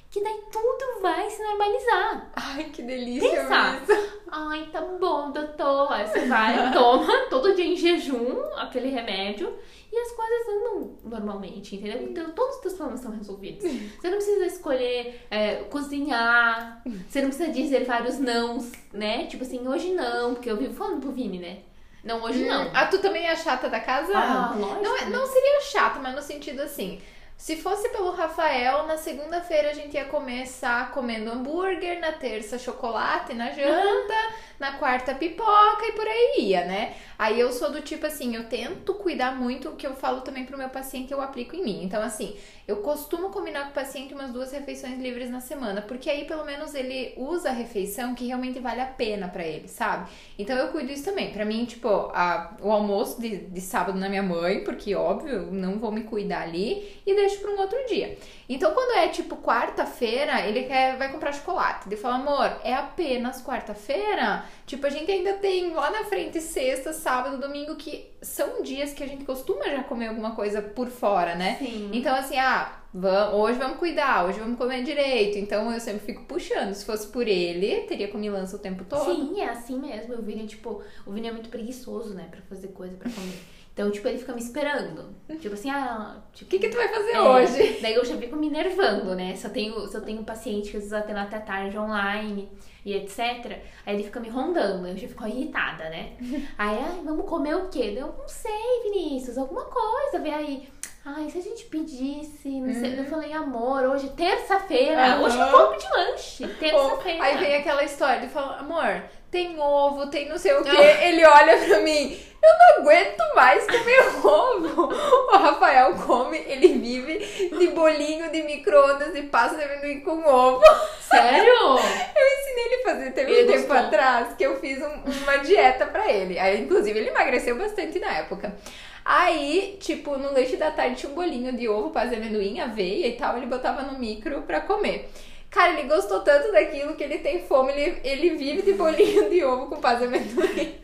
que 0.09 0.23
daí 0.23 0.41
tudo 0.51 1.01
vai 1.01 1.29
se 1.29 1.41
normalizar. 1.43 2.31
Ai, 2.35 2.63
que 2.65 2.81
delícia 2.81 3.29
Pensa. 3.29 3.79
isso. 3.83 4.19
Ai, 4.31 4.67
tá 4.71 4.81
bom, 4.81 5.31
doutor. 5.31 5.91
Aí 5.91 6.07
você 6.07 6.25
vai, 6.25 6.71
toma 6.73 7.27
todo 7.29 7.53
dia 7.55 7.65
em 7.65 7.75
jejum 7.75 8.41
aquele 8.55 8.89
remédio 8.89 9.53
e 9.91 9.97
as 9.99 10.11
coisas 10.11 10.47
andam 10.47 10.97
normalmente, 11.03 11.75
entendeu? 11.75 12.01
Então 12.03 12.31
todos 12.31 12.55
os 12.55 12.61
teus 12.61 12.73
problemas 12.75 13.01
são 13.01 13.11
resolvidos. 13.11 13.63
Você 13.63 14.09
não 14.09 14.17
precisa 14.17 14.45
escolher 14.45 15.25
é, 15.29 15.55
cozinhar, 15.65 16.81
você 17.07 17.21
não 17.21 17.29
precisa 17.29 17.51
dizer 17.51 17.85
vários 17.85 18.19
nãos, 18.19 18.71
né? 18.93 19.25
Tipo 19.27 19.43
assim, 19.43 19.67
hoje 19.67 19.93
não, 19.93 20.33
porque 20.33 20.49
eu 20.49 20.57
vivo 20.57 20.73
falando 20.73 21.01
pro 21.01 21.11
Vini, 21.11 21.39
né? 21.39 21.59
Não, 22.03 22.23
hoje 22.23 22.45
não. 22.45 22.71
Ah, 22.73 22.85
tu 22.87 22.99
também 22.99 23.25
é 23.25 23.31
a 23.31 23.35
chata 23.35 23.67
da 23.69 23.79
casa? 23.79 24.13
Ah, 24.15 24.55
lógico. 24.57 24.83
Não, 24.83 24.97
é- 24.97 25.05
não 25.09 25.27
seria 25.27 25.61
chata, 25.61 25.99
mas 25.99 26.15
no 26.15 26.21
sentido 26.21 26.61
assim. 26.61 27.01
Se 27.39 27.55
fosse 27.55 27.87
pelo 27.87 28.11
Rafael, 28.11 28.85
na 28.85 28.97
segunda-feira 28.97 29.69
a 29.69 29.73
gente 29.73 29.93
ia 29.93 30.03
começar 30.03 30.91
comendo 30.91 31.31
hambúrguer, 31.31 31.97
na 31.97 32.11
terça 32.11 32.59
chocolate, 32.59 33.33
na 33.33 33.49
janta, 33.51 34.13
na 34.59 34.73
quarta 34.73 35.15
pipoca 35.15 35.85
e 35.85 35.91
por 35.93 36.05
aí 36.07 36.35
ia, 36.39 36.65
né? 36.65 36.95
Aí 37.17 37.39
eu 37.39 37.51
sou 37.51 37.71
do 37.71 37.81
tipo 37.81 38.05
assim, 38.05 38.35
eu 38.35 38.45
tento 38.45 38.93
cuidar 38.95 39.35
muito, 39.35 39.69
o 39.69 39.75
que 39.75 39.85
eu 39.87 39.93
falo 39.95 40.21
também 40.21 40.45
pro 40.45 40.57
meu 40.57 40.69
paciente, 40.69 41.11
eu 41.11 41.21
aplico 41.21 41.55
em 41.55 41.63
mim. 41.63 41.83
Então, 41.83 42.01
assim, 42.01 42.35
eu 42.67 42.77
costumo 42.77 43.29
combinar 43.29 43.63
com 43.65 43.69
o 43.71 43.73
paciente 43.73 44.13
umas 44.13 44.31
duas 44.31 44.51
refeições 44.51 44.99
livres 44.99 45.29
na 45.29 45.41
semana, 45.41 45.81
porque 45.81 46.09
aí 46.09 46.25
pelo 46.25 46.45
menos 46.45 46.75
ele 46.75 47.13
usa 47.17 47.49
a 47.49 47.53
refeição 47.53 48.13
que 48.15 48.27
realmente 48.27 48.59
vale 48.59 48.79
a 48.81 48.85
pena 48.85 49.27
pra 49.27 49.43
ele, 49.45 49.67
sabe? 49.67 50.09
Então 50.37 50.55
eu 50.55 50.69
cuido 50.69 50.91
isso 50.91 51.03
também. 51.05 51.31
Pra 51.31 51.45
mim, 51.45 51.65
tipo, 51.65 51.87
a- 52.13 52.55
o 52.61 52.71
almoço 52.71 53.19
de, 53.19 53.37
de 53.37 53.61
sábado 53.61 53.97
na 53.97 54.07
minha 54.07 54.23
mãe, 54.23 54.63
porque 54.63 54.93
óbvio, 54.95 55.33
eu 55.33 55.51
não 55.51 55.79
vou 55.79 55.91
me 55.91 56.03
cuidar 56.03 56.41
ali 56.43 57.01
e 57.05 57.15
deixo 57.15 57.39
pra 57.39 57.51
um 57.51 57.59
outro 57.59 57.77
dia. 57.87 58.17
Então 58.47 58.71
quando 58.73 58.97
é 58.97 59.07
tipo 59.09 59.37
quarta-feira, 59.37 60.41
ele 60.47 60.63
quer 60.63 60.97
vai 60.97 61.11
comprar 61.11 61.33
chocolate. 61.33 61.87
Ele 61.87 61.97
fala, 61.97 62.15
amor, 62.15 62.59
é 62.63 62.73
apenas 62.73 63.41
quarta-feira? 63.43 64.45
Tipo, 64.65 64.85
a 64.85 64.89
gente 64.89 65.11
ainda 65.11 65.33
tem 65.33 65.71
lá 65.73 65.89
na 65.89 66.03
frente 66.05 66.39
sexta, 66.41 66.93
sábado, 66.93 67.39
domingo, 67.39 67.75
que 67.75 68.09
são 68.21 68.61
dias 68.61 68.93
que 68.93 69.03
a 69.03 69.07
gente 69.07 69.25
costuma 69.25 69.65
já 69.65 69.83
comer 69.83 70.07
alguma 70.07 70.35
coisa 70.35 70.61
por 70.61 70.87
fora, 70.89 71.35
né? 71.35 71.55
Sim. 71.59 71.89
Então, 71.93 72.15
assim, 72.15 72.37
ah, 72.37 72.81
vam- 72.93 73.33
hoje 73.33 73.57
vamos 73.57 73.77
cuidar, 73.77 74.25
hoje 74.25 74.39
vamos 74.39 74.57
comer 74.57 74.83
direito. 74.83 75.37
Então, 75.37 75.71
eu 75.71 75.79
sempre 75.79 76.05
fico 76.05 76.23
puxando. 76.25 76.73
Se 76.73 76.85
fosse 76.85 77.07
por 77.07 77.27
ele, 77.27 77.81
teria 77.87 78.07
comilança 78.09 78.55
o 78.55 78.59
tempo 78.59 78.83
todo. 78.85 79.05
Sim, 79.05 79.41
é 79.41 79.49
assim 79.49 79.79
mesmo. 79.79 80.15
O 80.15 80.21
Vini 80.21 80.45
tipo, 80.45 80.81
o 81.05 81.11
Vini 81.11 81.27
é 81.27 81.31
muito 81.31 81.49
preguiçoso, 81.49 82.13
né, 82.13 82.27
pra 82.29 82.41
fazer 82.41 82.67
coisa 82.69 82.95
pra 82.95 83.09
comer. 83.09 83.39
Então, 83.79 83.89
tipo, 83.89 84.09
ele 84.09 84.17
fica 84.17 84.33
me 84.33 84.41
esperando. 84.41 85.15
Tipo 85.39 85.53
assim, 85.53 85.69
ah, 85.69 86.17
O 86.17 86.35
tipo, 86.35 86.51
que, 86.51 86.59
que 86.59 86.67
tu 86.67 86.75
vai 86.75 86.89
fazer 86.89 87.11
É, 87.11 87.21
hoje? 87.21 87.79
Daí 87.81 87.95
eu 87.95 88.03
já 88.03 88.17
fico 88.17 88.35
me 88.35 88.49
nervando, 88.49 89.15
né? 89.15 89.33
Se 89.37 89.47
eu 89.47 89.51
tenho, 89.51 89.87
se 89.87 89.95
eu 89.95 90.01
tenho 90.01 90.21
paciente 90.25 90.69
que 90.69 90.75
às 90.75 90.83
vezes 90.83 90.91
atendo 90.91 91.19
até 91.19 91.39
tarde 91.39 91.77
online 91.77 92.51
e 92.85 92.93
etc. 92.93 93.57
Aí 93.85 93.95
ele 93.95 94.03
fica 94.03 94.19
me 94.19 94.27
rondando, 94.27 94.85
eu 94.85 94.97
já 94.97 95.07
fico 95.07 95.25
irritada, 95.25 95.89
né? 95.89 96.11
Aí, 96.57 96.77
ai, 96.77 97.01
vamos 97.05 97.25
comer 97.25 97.55
o 97.55 97.69
quê? 97.69 97.95
Eu 97.95 98.07
não 98.17 98.27
sei, 98.27 98.51
Vinícius, 98.83 99.37
alguma 99.37 99.63
coisa, 99.63 100.19
vem 100.19 100.33
aí. 100.33 100.69
Ai, 101.05 101.29
se 101.29 101.37
a 101.37 101.41
gente 101.41 101.63
pedisse, 101.65 102.59
não 102.59 102.73
sei. 102.73 102.99
Eu 102.99 103.05
falei, 103.05 103.31
amor, 103.31 103.83
hoje, 103.85 104.09
terça-feira. 104.09 105.13
Aham. 105.13 105.23
Hoje 105.23 105.39
eu 105.39 105.51
vou 105.51 105.67
pedir 105.67 105.89
lanche. 105.89 106.47
Terça-feira. 106.59 107.23
Aí 107.23 107.37
vem 107.37 107.55
aquela 107.55 107.83
história, 107.85 108.17
ele 108.17 108.27
fala, 108.27 108.57
amor, 108.57 109.03
tem 109.31 109.59
ovo, 109.59 110.07
tem 110.07 110.27
não 110.27 110.37
sei 110.37 110.53
o 110.53 110.63
que. 110.63 110.75
Ele 110.75 111.25
olha 111.25 111.57
pra 111.57 111.79
mim, 111.79 112.17
Eu 112.41 112.49
não 112.57 112.81
aguento 112.83 113.21
mais 113.35 113.65
comer 113.65 114.01
ovo. 114.25 114.83
O 114.83 115.37
Rafael 115.37 115.93
come, 115.95 116.37
ele 116.47 116.69
vive 116.79 117.17
de 117.57 117.67
bolinho 117.67 118.31
de 118.31 118.41
micro-ondas 118.43 119.13
e 119.15 119.23
pasta 119.23 119.57
de 119.57 119.63
amendoim 119.65 119.99
com 120.01 120.23
ovo. 120.25 120.63
Sério? 121.01 121.53
Eu 121.53 121.77
ensinei 121.77 122.65
ele 122.65 122.75
a 122.75 122.83
fazer, 122.89 123.11
teve 123.11 123.31
Ele 123.31 123.43
um 123.43 123.47
tempo 123.53 123.67
gostou? 123.67 123.77
atrás 123.87 124.33
que 124.35 124.43
eu 124.45 124.59
fiz 124.59 124.81
um- 124.81 125.03
uma 125.23 125.37
dieta 125.37 125.85
pra 125.85 126.09
ele. 126.11 126.39
Aí, 126.39 126.61
inclusive, 126.61 126.97
ele 126.97 127.09
emagreceu 127.09 127.57
bastante 127.57 127.99
na 127.99 128.11
época. 128.19 128.55
Aí, 129.03 129.77
tipo, 129.81 130.17
no 130.17 130.31
leite 130.33 130.55
da 130.55 130.71
tarde 130.71 130.95
tinha 130.97 131.11
um 131.11 131.15
bolinho 131.15 131.51
de 131.51 131.67
ovo, 131.67 131.89
pasta 131.89 132.09
de 132.09 132.15
amendoim, 132.21 132.59
aveia 132.59 133.07
e 133.07 133.13
tal. 133.17 133.35
Ele 133.37 133.47
botava 133.47 133.81
no 133.81 133.97
micro 133.99 134.43
pra 134.43 134.61
comer. 134.61 135.09
Cara, 135.49 135.73
ele 135.73 135.87
gostou 135.87 136.21
tanto 136.21 136.51
daquilo 136.51 136.95
que 136.95 137.03
ele 137.03 137.19
tem 137.19 137.45
fome, 137.45 137.71
ele, 137.73 137.99
ele 138.03 138.35
vive 138.35 138.61
de 138.61 138.73
bolinho 138.73 139.29
de 139.29 139.43
ovo 139.43 139.67
com 139.67 139.81
pasta 139.81 140.07
de 140.07 140.15
amendoim. 140.15 140.79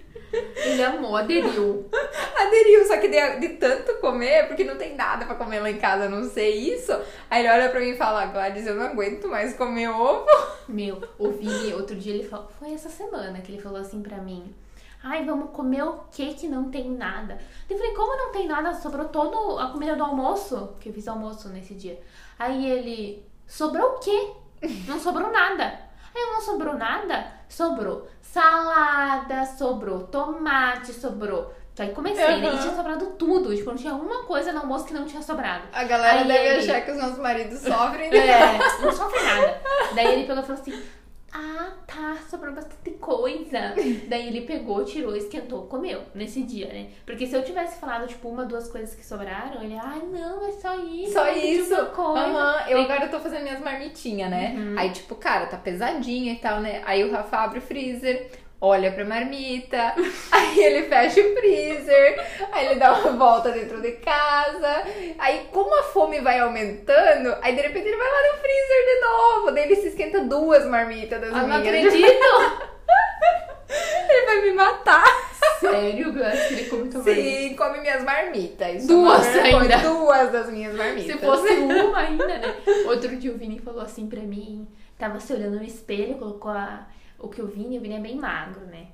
Ele 0.56 0.84
amou, 0.84 1.16
aderiu. 1.16 1.88
Aderiu, 2.36 2.86
só 2.86 2.98
que 2.98 3.08
de, 3.08 3.40
de 3.40 3.50
tanto 3.56 3.96
comer, 4.00 4.48
porque 4.48 4.64
não 4.64 4.76
tem 4.76 4.96
nada 4.96 5.26
pra 5.26 5.36
comer 5.36 5.60
lá 5.60 5.70
em 5.70 5.78
casa, 5.78 6.10
não 6.10 6.28
sei 6.28 6.74
isso. 6.74 6.92
Aí 7.30 7.42
ele 7.42 7.54
olha 7.54 7.70
pra 7.70 7.80
mim 7.80 7.92
e 7.92 7.98
fala, 7.98 8.26
Gladys, 8.26 8.66
eu 8.66 8.76
não 8.76 8.88
aguento 8.88 9.28
mais 9.28 9.56
comer 9.56 9.90
ovo. 9.90 10.26
Meu, 10.68 11.02
o 11.18 11.30
Vini, 11.30 11.74
outro 11.74 11.96
dia 11.96 12.14
ele 12.14 12.28
falou, 12.28 12.50
foi 12.60 12.74
essa 12.74 12.90
semana 12.90 13.40
que 13.40 13.52
ele 13.52 13.62
falou 13.62 13.80
assim 13.80 14.02
pra 14.02 14.18
mim. 14.18 14.54
Ai, 15.04 15.24
vamos 15.24 15.52
comer 15.52 15.84
o 15.84 16.00
que 16.12 16.34
que 16.34 16.48
não 16.48 16.72
tem 16.72 16.90
nada? 16.90 17.38
Eu 17.70 17.78
falei, 17.78 17.94
como 17.94 18.18
não 18.18 18.32
tem 18.32 18.48
nada? 18.48 18.74
Sobrou 18.74 19.08
toda 19.08 19.64
a 19.64 19.68
comida 19.68 19.96
do 19.96 20.04
almoço, 20.04 20.76
que 20.80 20.90
eu 20.90 20.94
fiz 20.94 21.08
almoço 21.08 21.48
nesse 21.50 21.76
dia. 21.76 22.00
Aí 22.40 22.70
ele, 22.70 23.24
sobrou 23.46 23.92
o 23.92 24.00
quê? 24.00 24.32
Não 24.88 25.00
sobrou 25.00 25.32
nada. 25.32 25.64
Aí 26.16 26.22
não 26.32 26.42
sobrou 26.42 26.76
nada? 26.76 27.28
Sobrou 27.50 28.08
salada, 28.22 29.46
sobrou 29.46 30.04
tomate, 30.08 30.92
sobrou. 30.94 31.54
Aí 31.78 31.90
comecei, 31.92 32.40
né? 32.40 32.50
Uhum. 32.52 32.56
E 32.56 32.60
tinha 32.62 32.74
sobrado 32.76 33.06
tudo. 33.18 33.54
Tipo, 33.54 33.72
não 33.72 33.78
tinha 33.78 33.94
uma 33.94 34.24
coisa 34.24 34.54
no 34.54 34.62
almoço 34.62 34.86
que 34.86 34.94
não 34.94 35.06
tinha 35.06 35.22
sobrado. 35.22 35.64
A 35.74 35.84
galera 35.84 36.22
Aí 36.22 36.28
deve 36.28 36.48
ele- 36.48 36.72
achar 36.72 36.82
que 36.86 36.92
os 36.92 36.98
nossos 36.98 37.18
maridos 37.20 37.60
sofrem, 37.60 38.10
né? 38.10 38.18
É, 38.18 38.58
não 38.82 38.92
sofre 38.92 39.22
nada. 39.22 39.62
Daí 39.94 40.08
ele 40.14 40.24
pegou 40.28 40.42
e 40.42 40.46
falou 40.46 40.62
assim: 40.62 40.84
Ah, 41.38 41.74
tá, 41.86 42.18
sobrou 42.30 42.54
bastante 42.54 42.92
coisa. 42.92 43.74
Daí 44.08 44.28
ele 44.28 44.42
pegou, 44.42 44.86
tirou, 44.86 45.14
esquentou, 45.18 45.64
comeu 45.64 46.02
nesse 46.16 46.44
dia, 46.44 46.68
né? 46.68 46.88
Porque 47.06 47.28
se 47.28 47.36
eu 47.36 47.44
tivesse 47.44 47.78
falado, 47.78 48.08
tipo, 48.08 48.30
uma, 48.30 48.46
duas 48.46 48.70
coisas 48.70 48.96
que 48.96 49.06
sobraram, 49.06 49.62
ele, 49.62 49.78
ai, 49.78 50.00
não, 50.00 50.48
é 50.48 50.52
só 50.54 50.80
isso. 50.80 51.12
Só 51.12 51.30
isso. 51.34 51.76
coisa. 51.88 52.22
Aham, 52.22 52.70
Eu 52.70 52.80
agora 52.80 53.10
tô 53.10 53.20
fazendo 53.20 53.44
minhas 53.44 53.60
marmitinhas, 53.60 54.30
né? 54.30 54.56
Uhum. 54.58 54.80
Aí, 54.80 54.92
tipo, 54.92 55.14
cara, 55.16 55.48
tá 55.48 55.58
pesadinha 55.58 56.32
e 56.32 56.38
tal, 56.38 56.62
né? 56.62 56.82
Aí 56.86 57.04
o 57.04 57.12
Rafa 57.12 57.38
abre 57.38 57.60
o 57.60 57.62
freezer, 57.62 58.32
olha 58.62 58.92
pra 58.92 59.06
marmita, 59.06 59.94
aí 60.32 60.60
ele 60.60 60.84
fecha 60.90 61.22
o 61.22 61.36
freezer, 61.36 62.26
aí 62.52 62.66
ele 62.68 62.80
dá 62.80 62.94
uma 62.98 63.12
volta 63.12 63.52
dentro 63.52 63.82
de 63.82 63.92
casa. 63.94 64.84
Aí, 65.20 65.48
como 65.52 65.78
a 65.80 65.84
fome 65.84 66.20
vai 66.22 66.40
aumentando, 66.40 67.36
aí 67.42 67.56
de 67.56 67.62
repente 67.62 67.88
ele 67.88 67.98
vai 67.98 68.08
lá 68.08 68.34
no 68.34 68.40
freezer 68.40 68.86
de 68.86 69.02
novo. 69.02 69.52
Daí 69.52 69.64
ele 69.66 69.76
se 69.76 69.88
esquenta 69.90 70.22
duas 70.22 70.66
marmitas 70.66 71.20
das 71.22 71.32
Ah, 71.34 71.44
não 71.44 71.60
minhas. 71.60 71.68
acredito! 71.68 72.76
Ele 73.68 74.26
vai 74.28 74.42
me 74.42 74.52
matar. 74.54 75.04
Sério, 75.60 76.14
Gus? 76.14 76.52
Ele 76.52 76.66
come 76.70 76.90
tua? 76.90 77.04
Sim, 77.04 77.56
come 77.56 77.80
minhas 77.80 78.04
marmitas. 78.04 78.86
Duas 78.86 79.26
ainda. 79.36 79.78
Duas 79.80 80.32
das 80.32 80.50
minhas 80.52 80.76
marmitas. 80.76 81.12
Se 81.12 81.18
fosse 81.26 81.50
uma 81.58 81.98
ainda, 81.98 82.28
né? 82.28 82.56
Outro 82.86 83.16
dia 83.18 83.32
o 83.32 83.38
Vini 83.38 83.60
falou 83.60 83.82
assim 83.82 84.08
pra 84.08 84.22
mim, 84.22 84.68
tava 85.00 85.20
se 85.20 85.34
olhando 85.34 85.58
no 85.58 85.64
espelho, 85.64 86.16
colocou 86.16 86.52
a, 86.52 86.88
o 87.20 87.28
que 87.30 87.42
o 87.42 87.48
Vini, 87.48 87.78
o 87.78 87.82
Vini 87.82 87.96
é 87.96 88.00
bem 88.00 88.16
magro, 88.16 88.62
né? 88.66 88.88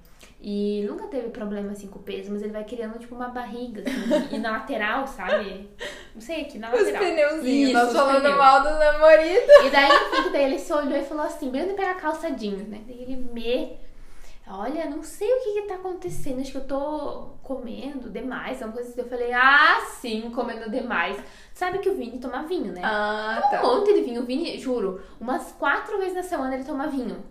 E 0.44 0.84
nunca 0.90 1.06
teve 1.08 1.30
problema 1.30 1.72
assim 1.72 1.88
com 1.88 2.00
o 2.00 2.01
peso, 2.01 2.32
mas 2.32 2.42
ele 2.42 2.51
vai 2.51 2.63
criando 2.63 2.98
tipo 2.98 3.13
uma 3.13 3.30
barriga, 3.30 3.82
assim, 3.82 4.36
e 4.36 4.40
na 4.40 4.51
lateral, 4.51 5.06
sabe? 5.06 5.70
Não 6.16 6.22
sei, 6.22 6.42
aqui 6.42 6.58
na 6.58 6.70
Os 6.74 6.80
lateral. 6.80 7.00
pneuzinhos, 7.04 7.70
Isso, 7.70 7.74
nós 7.74 7.88
os 7.90 7.94
falando 7.94 8.22
pneus. 8.22 8.38
mal 8.38 8.62
dos 8.63 8.80
namoridos. 8.80 9.50
E 9.66 9.70
daí, 9.70 9.90
enfim, 9.92 10.32
daí 10.32 10.44
ele 10.46 10.60
se 10.60 10.74
olhou 10.74 10.98
e 10.98 11.04
falou 11.04 11.25
assim, 11.25 11.50
bem 11.51 11.63
onde 11.63 11.74
pega 11.74 11.92
a 11.92 11.96
calça 11.96 12.32
jeans, 12.32 12.68
né? 12.68 12.82
Daí 12.88 13.01
ele 13.04 13.16
me. 13.18 13.78
Olha, 14.48 14.90
não 14.90 15.01
sei 15.04 15.32
o 15.32 15.44
que 15.44 15.62
que 15.62 15.68
tá 15.68 15.75
acontecendo, 15.75 16.42
acho 16.42 16.51
que 16.51 16.58
eu 16.58 16.66
tô 16.68 17.30
comendo 17.44 18.10
demais, 18.10 18.62
uma 18.62 18.72
coisa 18.72 18.90
assim. 18.90 19.00
Eu 19.01 19.08
falei, 19.08 19.32
ah, 19.32 19.80
sim, 20.00 20.30
comendo 20.32 20.70
demais. 20.70 21.18
Sabe 21.54 21.78
que 21.78 21.88
o 21.90 21.96
Vini 21.96 22.20
toma 22.20 22.44
vinho, 22.44 22.74
né? 22.74 22.82
Ah, 22.84 23.62
Um 23.63 23.78
monte 23.80 23.94
de 23.94 24.01
vinho. 24.01 24.22
O 24.22 24.25
Vini, 24.25 24.60
juro, 24.60 25.00
umas 25.22 25.51
quatro 25.54 25.98
vezes 26.00 26.16
na 26.16 26.24
semana 26.24 26.56
ele 26.56 26.63
toma 26.66 26.88
vinho. 26.88 27.24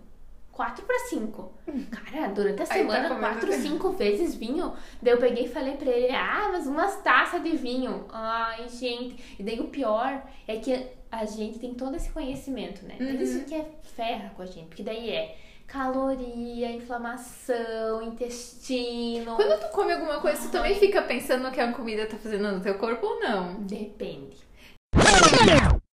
Quatro 0.51 0.85
pra 0.85 0.99
cinco. 0.99 1.53
Cara, 1.89 2.27
durante 2.27 2.61
a 2.61 2.63
Aí 2.63 2.67
tá 2.67 2.73
semana, 2.75 3.09
comendo 3.09 3.19
quatro, 3.19 3.53
cinco 3.53 3.91
vezes 3.91 4.35
vinho. 4.35 4.73
Daí 5.01 5.13
eu 5.13 5.17
peguei 5.17 5.45
e 5.45 5.49
falei 5.49 5.75
pra 5.77 5.89
ele, 5.89 6.13
ah, 6.13 6.49
mas 6.51 6.67
umas 6.67 7.01
taças 7.01 7.41
de 7.41 7.55
vinho. 7.55 8.05
Ai, 8.09 8.67
gente. 8.67 9.35
E 9.39 9.43
daí 9.43 9.59
o 9.59 9.67
pior 9.67 10.21
é 10.47 10.57
que 10.57 10.87
a 11.09 11.25
gente 11.25 11.57
tem 11.59 11.73
todo 11.73 11.95
esse 11.95 12.11
conhecimento, 12.11 12.85
né? 12.85 12.95
Uhum. 12.99 13.21
isso 13.21 13.45
que 13.45 13.55
é 13.55 13.65
ferra 13.95 14.31
com 14.35 14.41
a 14.41 14.45
gente. 14.45 14.67
Porque 14.67 14.83
daí 14.83 15.09
é 15.09 15.37
caloria, 15.67 16.69
inflamação, 16.69 18.01
intestino. 18.01 19.35
Quando 19.35 19.59
tu 19.59 19.67
come 19.69 19.93
alguma 19.93 20.19
coisa, 20.19 20.41
tu 20.41 20.51
também 20.51 20.75
fica 20.75 21.01
pensando 21.01 21.43
no 21.43 21.51
que 21.51 21.61
a 21.61 21.71
comida 21.71 22.05
tá 22.05 22.17
fazendo 22.17 22.51
no 22.51 22.59
teu 22.59 22.75
corpo 22.75 23.05
ou 23.05 23.19
não? 23.21 23.55
Depende. 23.63 24.37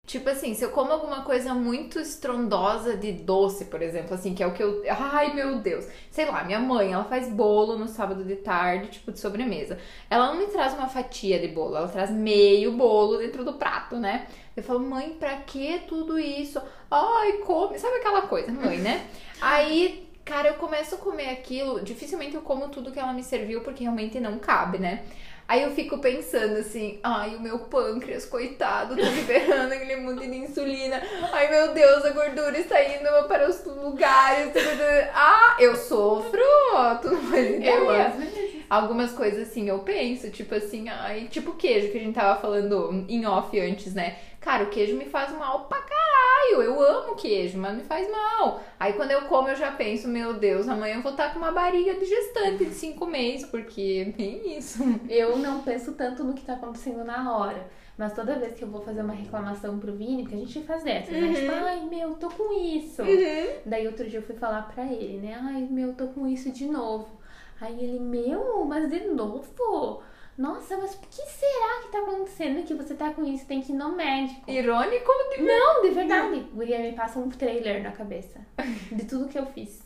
Tipo 0.06 0.30
assim, 0.30 0.54
se 0.54 0.64
eu 0.64 0.70
como 0.70 0.92
alguma 0.92 1.22
coisa 1.22 1.52
muito 1.52 1.98
estrondosa 1.98 2.96
de 2.96 3.10
doce, 3.10 3.64
por 3.64 3.82
exemplo, 3.82 4.14
assim, 4.14 4.34
que 4.36 4.42
é 4.42 4.46
o 4.46 4.52
que 4.52 4.62
eu. 4.62 4.84
Ai, 4.88 5.34
meu 5.34 5.58
Deus. 5.58 5.84
Sei 6.12 6.24
lá, 6.24 6.44
minha 6.44 6.60
mãe, 6.60 6.92
ela 6.92 7.02
faz 7.02 7.28
bolo 7.28 7.76
no 7.76 7.88
sábado 7.88 8.22
de 8.22 8.36
tarde, 8.36 8.88
tipo, 8.88 9.10
de 9.10 9.18
sobremesa. 9.18 9.76
Ela 10.08 10.28
não 10.28 10.38
me 10.38 10.46
traz 10.46 10.74
uma 10.74 10.88
fatia 10.88 11.40
de 11.40 11.48
bolo, 11.48 11.76
ela 11.76 11.88
traz 11.88 12.08
meio 12.08 12.70
bolo 12.72 13.18
dentro 13.18 13.44
do 13.44 13.54
prato, 13.54 13.96
né? 13.96 14.28
Eu 14.56 14.62
falo, 14.62 14.78
mãe, 14.78 15.16
pra 15.18 15.38
que 15.38 15.80
tudo 15.88 16.16
isso? 16.20 16.62
Ai, 16.88 17.38
come. 17.38 17.76
Sabe 17.76 17.96
aquela 17.96 18.22
coisa, 18.22 18.52
mãe, 18.52 18.78
né? 18.78 19.08
Aí, 19.42 20.08
cara, 20.24 20.50
eu 20.50 20.54
começo 20.54 20.94
a 20.94 20.98
comer 20.98 21.30
aquilo. 21.30 21.80
Dificilmente 21.82 22.36
eu 22.36 22.42
como 22.42 22.68
tudo 22.68 22.92
que 22.92 23.00
ela 23.00 23.12
me 23.12 23.24
serviu, 23.24 23.62
porque 23.62 23.82
realmente 23.82 24.20
não 24.20 24.38
cabe, 24.38 24.78
né? 24.78 25.04
Aí 25.48 25.62
eu 25.62 25.70
fico 25.70 25.98
pensando 25.98 26.56
assim, 26.58 26.98
ai, 27.04 27.36
o 27.36 27.40
meu 27.40 27.60
pâncreas, 27.60 28.24
coitado, 28.24 28.96
tá 28.96 29.02
liberando 29.02 29.74
aquele 29.74 29.96
monte 29.96 30.26
de 30.26 30.36
insulina. 30.36 31.00
Ai, 31.32 31.48
meu 31.48 31.72
Deus, 31.72 32.04
a 32.04 32.10
gordura 32.10 32.58
está 32.58 32.82
indo 32.82 33.28
para 33.28 33.48
os 33.48 33.64
lugares. 33.64 34.52
Ah, 35.14 35.56
eu 35.60 35.76
sofro, 35.76 36.40
tu 37.00 37.12
não 37.12 37.22
faz 37.22 37.46
ideia. 37.46 38.12
Algumas 38.68 39.12
coisas 39.12 39.48
assim 39.48 39.68
eu 39.68 39.78
penso, 39.78 40.28
tipo 40.30 40.52
assim, 40.52 40.88
ai, 40.88 41.28
tipo 41.30 41.52
queijo 41.52 41.92
que 41.92 41.98
a 41.98 42.00
gente 42.00 42.14
tava 42.16 42.40
falando 42.40 43.06
em 43.08 43.24
off 43.24 43.56
antes, 43.60 43.94
né? 43.94 44.16
Cara, 44.46 44.62
o 44.62 44.70
queijo 44.70 44.96
me 44.96 45.06
faz 45.06 45.36
mal 45.36 45.64
pra 45.64 45.78
caralho. 45.78 46.62
Eu 46.62 46.80
amo 46.80 47.16
queijo, 47.16 47.58
mas 47.58 47.76
me 47.76 47.82
faz 47.82 48.08
mal. 48.08 48.60
Aí 48.78 48.92
quando 48.92 49.10
eu 49.10 49.22
como, 49.22 49.48
eu 49.48 49.56
já 49.56 49.72
penso, 49.72 50.06
meu 50.06 50.34
Deus, 50.34 50.68
amanhã 50.68 50.94
eu 50.94 51.02
vou 51.02 51.10
estar 51.10 51.32
com 51.32 51.40
uma 51.40 51.50
barriga 51.50 51.94
de 51.94 52.04
gestante 52.04 52.64
de 52.64 52.72
cinco 52.72 53.06
meses, 53.06 53.44
porque 53.50 54.06
é 54.06 54.12
bem 54.12 54.56
isso. 54.56 54.84
Eu 55.08 55.36
não 55.36 55.62
penso 55.62 55.94
tanto 55.94 56.22
no 56.22 56.32
que 56.32 56.44
tá 56.44 56.52
acontecendo 56.52 57.02
na 57.02 57.36
hora. 57.36 57.68
Mas 57.98 58.14
toda 58.14 58.38
vez 58.38 58.54
que 58.54 58.62
eu 58.62 58.68
vou 58.68 58.82
fazer 58.82 59.00
uma 59.00 59.14
reclamação 59.14 59.80
pro 59.80 59.92
Vini, 59.92 60.22
porque 60.22 60.36
a 60.36 60.38
gente 60.38 60.62
faz 60.62 60.84
dessas, 60.84 61.12
né? 61.12 61.26
Uhum. 61.26 61.34
Tipo, 61.34 61.52
ai 61.52 61.80
meu, 61.80 62.14
tô 62.14 62.30
com 62.30 62.52
isso. 62.52 63.02
Daí 63.66 63.84
outro 63.88 64.08
dia 64.08 64.20
eu 64.20 64.24
fui 64.24 64.36
falar 64.36 64.62
pra 64.72 64.84
ele, 64.84 65.18
né? 65.18 65.36
Ai 65.42 65.66
meu, 65.68 65.92
tô 65.92 66.06
com 66.06 66.24
isso 66.24 66.52
de 66.52 66.66
novo. 66.66 67.08
Aí 67.60 67.82
ele, 67.82 67.98
meu, 67.98 68.64
mas 68.64 68.88
de 68.88 69.08
novo? 69.08 70.00
Nossa, 70.38 70.76
mas 70.76 70.94
o 70.94 71.00
que 71.00 71.22
será 71.22 71.82
que 71.82 71.88
tá 71.92 71.98
acontecendo 71.98 72.66
que 72.66 72.74
você 72.74 72.94
tá 72.94 73.10
com 73.10 73.24
isso? 73.24 73.46
Tem 73.46 73.62
que 73.62 73.72
ir 73.72 73.76
no 73.76 73.96
médico. 73.96 74.50
Irônico 74.50 75.10
de 75.34 75.42
Não, 75.42 75.82
de 75.82 75.90
verdade. 75.90 76.40
Guria 76.52 76.78
me 76.78 76.92
passa 76.92 77.18
um 77.18 77.30
trailer 77.30 77.82
na 77.82 77.92
cabeça 77.92 78.40
de 78.92 79.04
tudo 79.04 79.28
que 79.28 79.38
eu 79.38 79.46
fiz. 79.46 79.82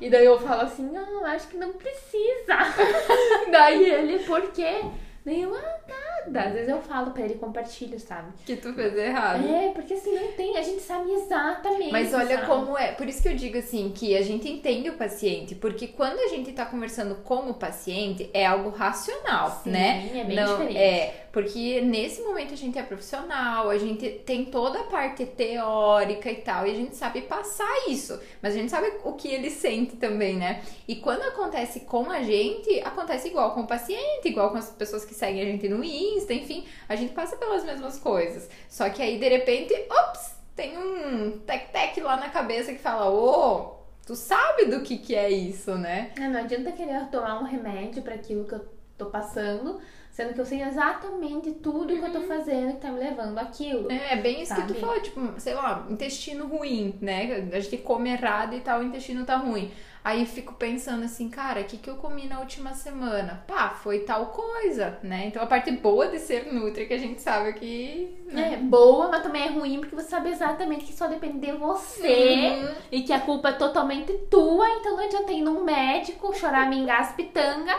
E 0.00 0.10
daí 0.10 0.24
eu 0.24 0.40
falo 0.40 0.62
assim, 0.62 0.90
não, 0.90 1.24
acho 1.24 1.46
que 1.48 1.56
não 1.56 1.72
precisa. 1.72 2.56
daí 3.52 3.84
ele, 3.84 4.18
por 4.24 4.50
quê? 4.50 4.80
Daí 5.24 5.42
eu, 5.42 5.54
ah, 5.54 5.78
nada. 6.26 6.48
Às 6.48 6.52
vezes 6.52 6.68
eu 6.68 6.80
falo 6.82 7.12
pra 7.12 7.22
ele, 7.22 7.34
compartilho, 7.34 7.98
sabe? 7.98 8.32
que 8.44 8.56
tu 8.56 8.72
fez 8.74 8.96
errado. 8.96 9.46
É, 9.46 9.70
porque 9.70 9.94
assim, 9.94 10.12
não 10.14 10.32
tem, 10.32 10.56
a 10.56 10.62
gente 10.62 10.80
sabe 10.82 11.10
exatamente. 11.12 11.92
Mas 11.92 12.12
olha 12.12 12.36
sabe? 12.36 12.46
como 12.46 12.76
é. 12.76 12.92
Por 12.92 13.08
isso 13.08 13.22
que 13.22 13.28
eu 13.28 13.36
digo 13.36 13.58
assim, 13.58 13.92
que 13.94 14.16
a 14.16 14.22
gente 14.22 14.48
entende 14.48 14.90
o 14.90 14.94
paciente, 14.94 15.54
porque 15.54 15.86
quando 15.88 16.18
a 16.18 16.28
gente 16.28 16.52
tá 16.52 16.66
conversando 16.66 17.16
com 17.16 17.50
o 17.50 17.54
paciente, 17.54 18.28
é 18.34 18.44
algo 18.46 18.70
racional, 18.70 19.60
Sim, 19.62 19.70
né? 19.70 20.10
é 20.14 20.24
bem 20.24 20.36
Não, 20.36 20.58
diferente. 20.58 20.76
é, 20.78 21.21
porque 21.32 21.80
nesse 21.80 22.20
momento 22.20 22.52
a 22.52 22.56
gente 22.56 22.78
é 22.78 22.82
profissional, 22.82 23.70
a 23.70 23.78
gente 23.78 24.08
tem 24.26 24.44
toda 24.44 24.80
a 24.80 24.84
parte 24.84 25.24
teórica 25.24 26.30
e 26.30 26.36
tal, 26.36 26.66
e 26.66 26.70
a 26.70 26.74
gente 26.74 26.94
sabe 26.94 27.22
passar 27.22 27.88
isso, 27.88 28.20
mas 28.42 28.54
a 28.54 28.58
gente 28.58 28.70
sabe 28.70 28.92
o 29.02 29.14
que 29.14 29.28
ele 29.28 29.50
sente 29.50 29.96
também, 29.96 30.36
né? 30.36 30.62
E 30.86 30.96
quando 30.96 31.22
acontece 31.22 31.80
com 31.80 32.10
a 32.10 32.22
gente, 32.22 32.80
acontece 32.80 33.28
igual 33.28 33.54
com 33.54 33.62
o 33.62 33.66
paciente, 33.66 34.28
igual 34.28 34.50
com 34.50 34.58
as 34.58 34.70
pessoas 34.70 35.06
que 35.06 35.14
seguem 35.14 35.40
a 35.40 35.46
gente 35.46 35.68
no 35.70 35.82
Insta, 35.82 36.34
enfim, 36.34 36.66
a 36.86 36.94
gente 36.94 37.14
passa 37.14 37.34
pelas 37.36 37.64
mesmas 37.64 37.98
coisas. 37.98 38.48
Só 38.68 38.90
que 38.90 39.00
aí, 39.00 39.18
de 39.18 39.28
repente, 39.28 39.74
ops, 39.90 40.36
tem 40.54 40.76
um 40.76 41.38
tec-tec 41.38 41.98
lá 42.02 42.18
na 42.18 42.28
cabeça 42.28 42.74
que 42.74 42.78
fala, 42.78 43.10
ô, 43.10 43.78
tu 44.06 44.14
sabe 44.14 44.66
do 44.66 44.82
que 44.82 44.98
que 44.98 45.14
é 45.14 45.30
isso, 45.30 45.74
né? 45.76 46.12
É, 46.20 46.28
não 46.28 46.40
adianta 46.40 46.72
querer 46.72 47.06
tomar 47.10 47.40
um 47.40 47.44
remédio 47.44 48.02
pra 48.02 48.16
aquilo 48.16 48.44
que 48.44 48.54
eu 48.54 48.81
tô 49.04 49.10
passando, 49.10 49.80
sendo 50.10 50.34
que 50.34 50.40
eu 50.40 50.44
sei 50.44 50.62
exatamente 50.62 51.52
tudo 51.52 51.96
que 51.96 52.04
eu 52.04 52.12
tô 52.12 52.20
fazendo 52.22 52.74
que 52.74 52.80
tá 52.80 52.90
me 52.90 52.98
levando 53.00 53.38
àquilo. 53.38 53.90
É, 53.90 54.12
é 54.14 54.16
bem 54.16 54.42
isso 54.42 54.54
que 54.54 54.60
Sabe? 54.60 54.74
tu 54.74 54.80
falou, 54.80 55.00
tipo, 55.00 55.20
sei 55.40 55.54
lá, 55.54 55.86
intestino 55.88 56.46
ruim, 56.46 56.98
né? 57.00 57.48
A 57.52 57.60
gente 57.60 57.78
come 57.78 58.10
errado 58.10 58.54
e 58.54 58.60
tal, 58.60 58.80
o 58.80 58.84
intestino 58.84 59.24
tá 59.24 59.36
ruim. 59.36 59.70
Aí 60.04 60.26
fico 60.26 60.54
pensando 60.54 61.04
assim, 61.04 61.30
cara, 61.30 61.60
o 61.60 61.64
que, 61.64 61.76
que 61.76 61.88
eu 61.88 61.94
comi 61.94 62.26
na 62.26 62.40
última 62.40 62.74
semana? 62.74 63.44
Pá, 63.46 63.70
foi 63.70 64.00
tal 64.00 64.26
coisa, 64.26 64.98
né? 65.00 65.26
Então 65.28 65.40
a 65.40 65.46
parte 65.46 65.70
boa 65.70 66.08
de 66.08 66.18
ser 66.18 66.52
Nutri 66.52 66.86
que 66.86 66.94
a 66.94 66.98
gente 66.98 67.22
sabe 67.22 67.52
que. 67.52 68.18
né? 68.26 68.54
É 68.54 68.56
boa, 68.56 69.08
mas 69.08 69.22
também 69.22 69.44
é 69.44 69.50
ruim 69.50 69.78
porque 69.78 69.94
você 69.94 70.08
sabe 70.08 70.30
exatamente 70.30 70.84
que 70.86 70.92
só 70.92 71.06
depende 71.06 71.38
de 71.38 71.52
você 71.52 72.48
Uhum. 72.62 72.74
e 72.90 73.02
que 73.02 73.12
a 73.12 73.20
culpa 73.20 73.50
é 73.50 73.52
totalmente 73.52 74.12
tua, 74.28 74.68
então 74.70 74.96
não 74.96 75.04
adianta 75.04 75.30
ir 75.32 75.40
num 75.42 75.62
médico, 75.62 76.34
chorar, 76.34 76.68
mingar 76.68 77.00
as 77.02 77.12
pitanga, 77.14 77.72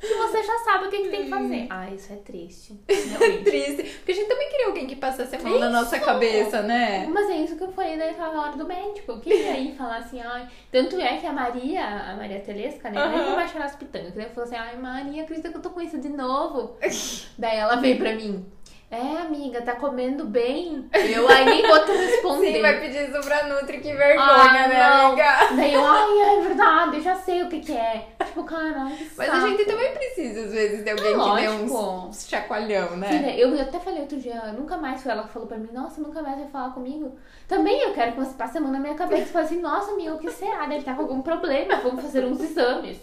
que 0.00 0.14
você 0.14 0.42
já 0.42 0.58
sabe 0.58 0.86
o 0.86 0.90
que, 0.90 0.98
que 1.02 1.08
tem 1.08 1.24
que 1.24 1.30
fazer. 1.30 1.66
Ah, 1.70 1.90
isso 1.90 2.12
é 2.12 2.16
triste. 2.16 2.78
realmente. 2.88 3.44
Triste. 3.44 3.82
Porque 3.98 4.12
a 4.12 4.14
gente 4.14 4.28
também 4.28 4.48
queria 4.50 4.66
alguém 4.66 4.86
que 4.86 4.96
passasse 4.96 5.36
a 5.36 5.38
mão 5.40 5.58
na 5.58 5.70
nossa 5.70 5.96
Isso! 5.96 6.04
cabeça, 6.04 6.62
né? 6.62 7.06
Mas 7.10 7.28
é 7.30 7.36
isso 7.36 7.56
que 7.56 7.64
eu 7.64 7.72
falei 7.72 7.96
naquela 7.96 8.40
hora 8.42 8.56
do 8.56 8.66
médico. 8.66 9.12
Eu 9.12 9.20
queria 9.20 9.58
ir 9.58 9.74
falar 9.74 9.98
assim, 9.98 10.20
ai. 10.20 10.48
Tanto 10.72 11.00
é 11.00 11.16
que 11.16 11.26
a 11.26 11.32
Maria, 11.32 11.84
a 11.84 12.16
Maria 12.16 12.40
Telesca, 12.40 12.90
né? 12.90 13.00
Aham. 13.00 13.24
vou 13.24 13.36
mais 13.36 13.50
chorar 13.50 13.66
as 13.66 13.76
pitangas. 13.76 14.16
Ela 14.16 14.28
falou 14.30 14.44
assim, 14.44 14.56
ai, 14.56 14.76
Maria, 14.76 15.22
acredita 15.22 15.50
que 15.50 15.56
eu 15.56 15.62
tô 15.62 15.70
com 15.70 15.80
isso 15.80 15.98
de 15.98 16.08
novo? 16.08 16.76
Daí 17.38 17.56
ela 17.58 17.76
veio 17.76 17.98
pra 17.98 18.14
mim. 18.14 18.46
É, 18.90 19.18
amiga, 19.20 19.60
tá 19.60 19.74
comendo 19.74 20.24
bem? 20.24 20.88
Eu 20.94 21.28
aí 21.28 21.44
nem 21.44 21.66
vou 21.66 21.84
te 21.84 21.92
responder. 21.92 22.54
Sim, 22.54 22.62
vai 22.62 22.80
pedir 22.80 23.10
isso 23.10 23.20
pra 23.20 23.46
Nutri, 23.46 23.80
que 23.80 23.92
vergonha, 23.92 24.66
né, 24.66 24.78
não. 24.78 25.06
amiga? 25.08 25.54
Daí 25.54 25.74
eu, 25.74 25.84
ai, 25.86 26.18
é 26.20 26.40
verdade, 26.40 26.96
eu 26.96 27.02
já 27.02 27.14
sei 27.14 27.42
o 27.42 27.50
que 27.50 27.60
que 27.60 27.72
é. 27.76 28.06
Tipo, 28.38 28.44
caralho, 28.44 28.96
Mas 29.16 29.30
a 29.30 29.40
gente 29.40 29.64
também 29.64 29.92
precisa, 29.92 30.42
às 30.42 30.52
vezes, 30.52 30.84
de 30.84 30.90
alguém 30.90 31.12
É 31.12 31.18
que 31.18 31.40
dê 31.40 31.48
uns, 31.48 31.72
uns 31.72 32.28
chacoalhão, 32.28 32.96
né? 32.96 33.08
Filha, 33.08 33.36
eu 33.36 33.60
até 33.60 33.80
falei 33.80 34.00
outro 34.00 34.18
dia, 34.18 34.52
nunca 34.52 34.76
mais 34.76 35.02
foi 35.02 35.12
ela 35.12 35.24
que 35.24 35.32
falou 35.32 35.48
pra 35.48 35.58
mim, 35.58 35.68
nossa, 35.72 36.00
nunca 36.00 36.22
mais 36.22 36.38
vai 36.38 36.48
falar 36.48 36.70
comigo. 36.70 37.16
Também 37.48 37.80
eu 37.82 37.92
quero 37.94 38.12
que 38.12 38.18
você 38.18 38.34
passe 38.34 38.58
a 38.58 38.60
mão 38.60 38.70
na 38.70 38.78
minha 38.78 38.94
cabeça 38.94 39.22
e 39.22 39.26
fale 39.26 39.46
assim, 39.46 39.60
nossa, 39.60 39.92
amiga, 39.92 40.14
o 40.14 40.18
que 40.18 40.30
será? 40.30 40.66
Deve 40.66 40.80
estar 40.80 40.94
com 40.94 41.02
algum 41.02 41.22
problema, 41.22 41.76
vamos 41.76 42.02
fazer 42.02 42.24
uns 42.24 42.40
exames. 42.40 42.98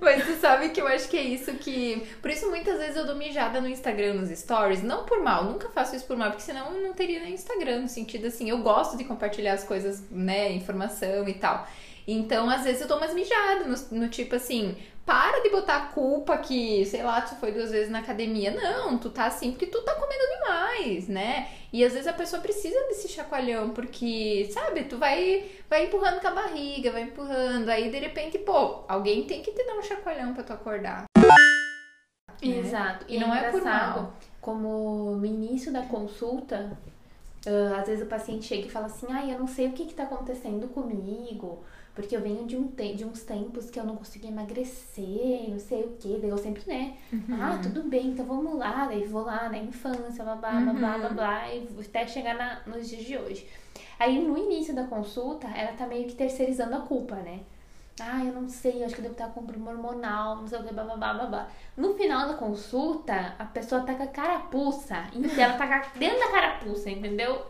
Mas 0.00 0.24
tu 0.24 0.32
sabe 0.34 0.68
que 0.68 0.80
eu 0.80 0.86
acho 0.86 1.08
que 1.08 1.16
é 1.16 1.22
isso 1.22 1.52
que. 1.54 2.06
Por 2.20 2.30
isso, 2.30 2.48
muitas 2.48 2.78
vezes 2.78 2.96
eu 2.96 3.06
dou 3.06 3.16
mijada 3.16 3.60
no 3.60 3.68
Instagram, 3.68 4.14
nos 4.14 4.30
stories. 4.38 4.82
Não 4.82 5.04
por 5.04 5.22
mal, 5.22 5.44
nunca 5.44 5.68
faço 5.70 5.96
isso 5.96 6.06
por 6.06 6.16
mal, 6.16 6.30
porque 6.30 6.42
senão 6.42 6.74
eu 6.74 6.82
não 6.82 6.92
teria 6.92 7.20
nem 7.20 7.32
Instagram. 7.32 7.80
No 7.80 7.88
sentido 7.88 8.26
assim, 8.26 8.50
eu 8.50 8.58
gosto 8.58 8.96
de 8.96 9.04
compartilhar 9.04 9.54
as 9.54 9.64
coisas, 9.64 10.02
né? 10.10 10.52
Informação 10.52 11.26
e 11.26 11.34
tal. 11.34 11.66
Então, 12.10 12.48
às 12.48 12.64
vezes 12.64 12.80
eu 12.80 12.88
dou 12.88 12.96
umas 12.96 13.12
mijadas, 13.12 13.90
no, 13.90 13.98
no 13.98 14.08
tipo 14.08 14.34
assim, 14.34 14.74
para 15.04 15.40
de 15.42 15.50
botar 15.50 15.76
a 15.76 15.86
culpa 15.88 16.38
que, 16.38 16.82
sei 16.86 17.02
lá, 17.02 17.20
tu 17.20 17.34
foi 17.34 17.52
duas 17.52 17.70
vezes 17.70 17.90
na 17.90 17.98
academia. 17.98 18.50
Não, 18.50 18.96
tu 18.96 19.10
tá 19.10 19.26
assim 19.26 19.50
porque 19.50 19.66
tu 19.66 19.82
tá 19.82 19.94
comendo 19.94 20.24
demais, 20.38 21.06
né? 21.06 21.48
E 21.70 21.84
às 21.84 21.92
vezes 21.92 22.08
a 22.08 22.14
pessoa 22.14 22.40
precisa 22.40 22.80
desse 22.86 23.08
chacoalhão, 23.08 23.70
porque, 23.70 24.48
sabe, 24.50 24.84
tu 24.84 24.96
vai, 24.96 25.50
vai 25.68 25.84
empurrando 25.84 26.18
com 26.22 26.28
a 26.28 26.30
barriga, 26.30 26.90
vai 26.92 27.02
empurrando. 27.02 27.68
Aí 27.68 27.90
de 27.90 27.98
repente, 27.98 28.38
pô, 28.38 28.84
alguém 28.88 29.26
tem 29.26 29.42
que 29.42 29.52
te 29.52 29.62
dar 29.66 29.74
um 29.76 29.82
chacoalhão 29.82 30.32
pra 30.32 30.44
tu 30.44 30.54
acordar. 30.54 31.04
né? 32.42 32.58
Exato. 32.58 33.04
E 33.06 33.18
não 33.18 33.34
é 33.34 33.50
por 33.50 33.62
mal. 33.62 34.14
Como 34.40 35.14
no 35.16 35.26
início 35.26 35.70
da 35.70 35.82
consulta, 35.82 36.74
às 37.78 37.86
vezes 37.86 38.02
o 38.02 38.08
paciente 38.08 38.46
chega 38.46 38.66
e 38.66 38.70
fala 38.70 38.86
assim, 38.86 39.06
ai, 39.10 39.32
eu 39.32 39.38
não 39.38 39.46
sei 39.46 39.68
o 39.68 39.72
que 39.72 39.84
que 39.84 39.94
tá 39.94 40.04
acontecendo 40.04 40.68
comigo, 40.68 41.64
porque 41.98 42.14
eu 42.16 42.20
venho 42.20 42.46
de, 42.46 42.56
um 42.56 42.68
te- 42.68 42.94
de 42.94 43.04
uns 43.04 43.22
tempos 43.24 43.68
que 43.70 43.80
eu 43.80 43.84
não 43.84 43.96
consegui 43.96 44.28
emagrecer, 44.28 45.50
não 45.50 45.58
sei 45.58 45.82
o 45.82 45.96
que, 45.98 46.16
daí 46.20 46.30
eu 46.30 46.38
sempre, 46.38 46.62
né, 46.64 46.96
Uhum. 47.12 47.36
ah, 47.42 47.58
tudo 47.60 47.82
bem, 47.82 48.10
então 48.10 48.24
vamos 48.24 48.56
lá, 48.56 48.86
daí 48.86 49.02
vou 49.02 49.22
lá 49.24 49.48
na 49.48 49.58
infância, 49.58 50.22
blá 50.22 50.36
blá 50.36 50.60
blá 50.60 50.72
blá 50.72 50.98
blá, 50.98 51.08
blá 51.08 51.52
e 51.52 51.66
até 51.80 52.06
chegar 52.06 52.34
na- 52.36 52.60
nos 52.66 52.88
dias 52.88 53.02
de 53.04 53.18
hoje. 53.18 53.48
Aí 53.98 54.22
no 54.24 54.38
início 54.38 54.72
da 54.76 54.84
consulta, 54.84 55.48
ela 55.48 55.72
tá 55.72 55.88
meio 55.88 56.06
que 56.06 56.14
terceirizando 56.14 56.76
a 56.76 56.80
culpa, 56.82 57.16
né? 57.16 57.40
Ah, 58.00 58.24
eu 58.24 58.32
não 58.32 58.48
sei, 58.48 58.84
acho 58.84 58.94
que 58.94 59.00
eu 59.00 59.10
devo 59.10 59.14
estar 59.14 59.28
com 59.30 59.44
problema 59.44 59.72
hormonal, 59.72 60.36
não 60.36 60.46
sei 60.46 60.60
o 60.60 60.62
que, 60.62 60.72
blá 60.72 60.84
blá 60.84 60.96
blá 60.96 61.14
blá 61.14 61.26
blá. 61.26 61.48
No 61.76 61.94
final 61.94 62.28
da 62.28 62.34
consulta, 62.34 63.34
a 63.36 63.44
pessoa 63.44 63.80
tá 63.82 63.94
com 63.96 64.04
a 64.04 64.06
carapuça, 64.06 65.08
então 65.12 65.34
ela 65.44 65.54
tá 65.58 65.92
dentro 65.96 66.20
da 66.20 66.28
carapuça, 66.30 66.90
entendeu? 66.90 67.44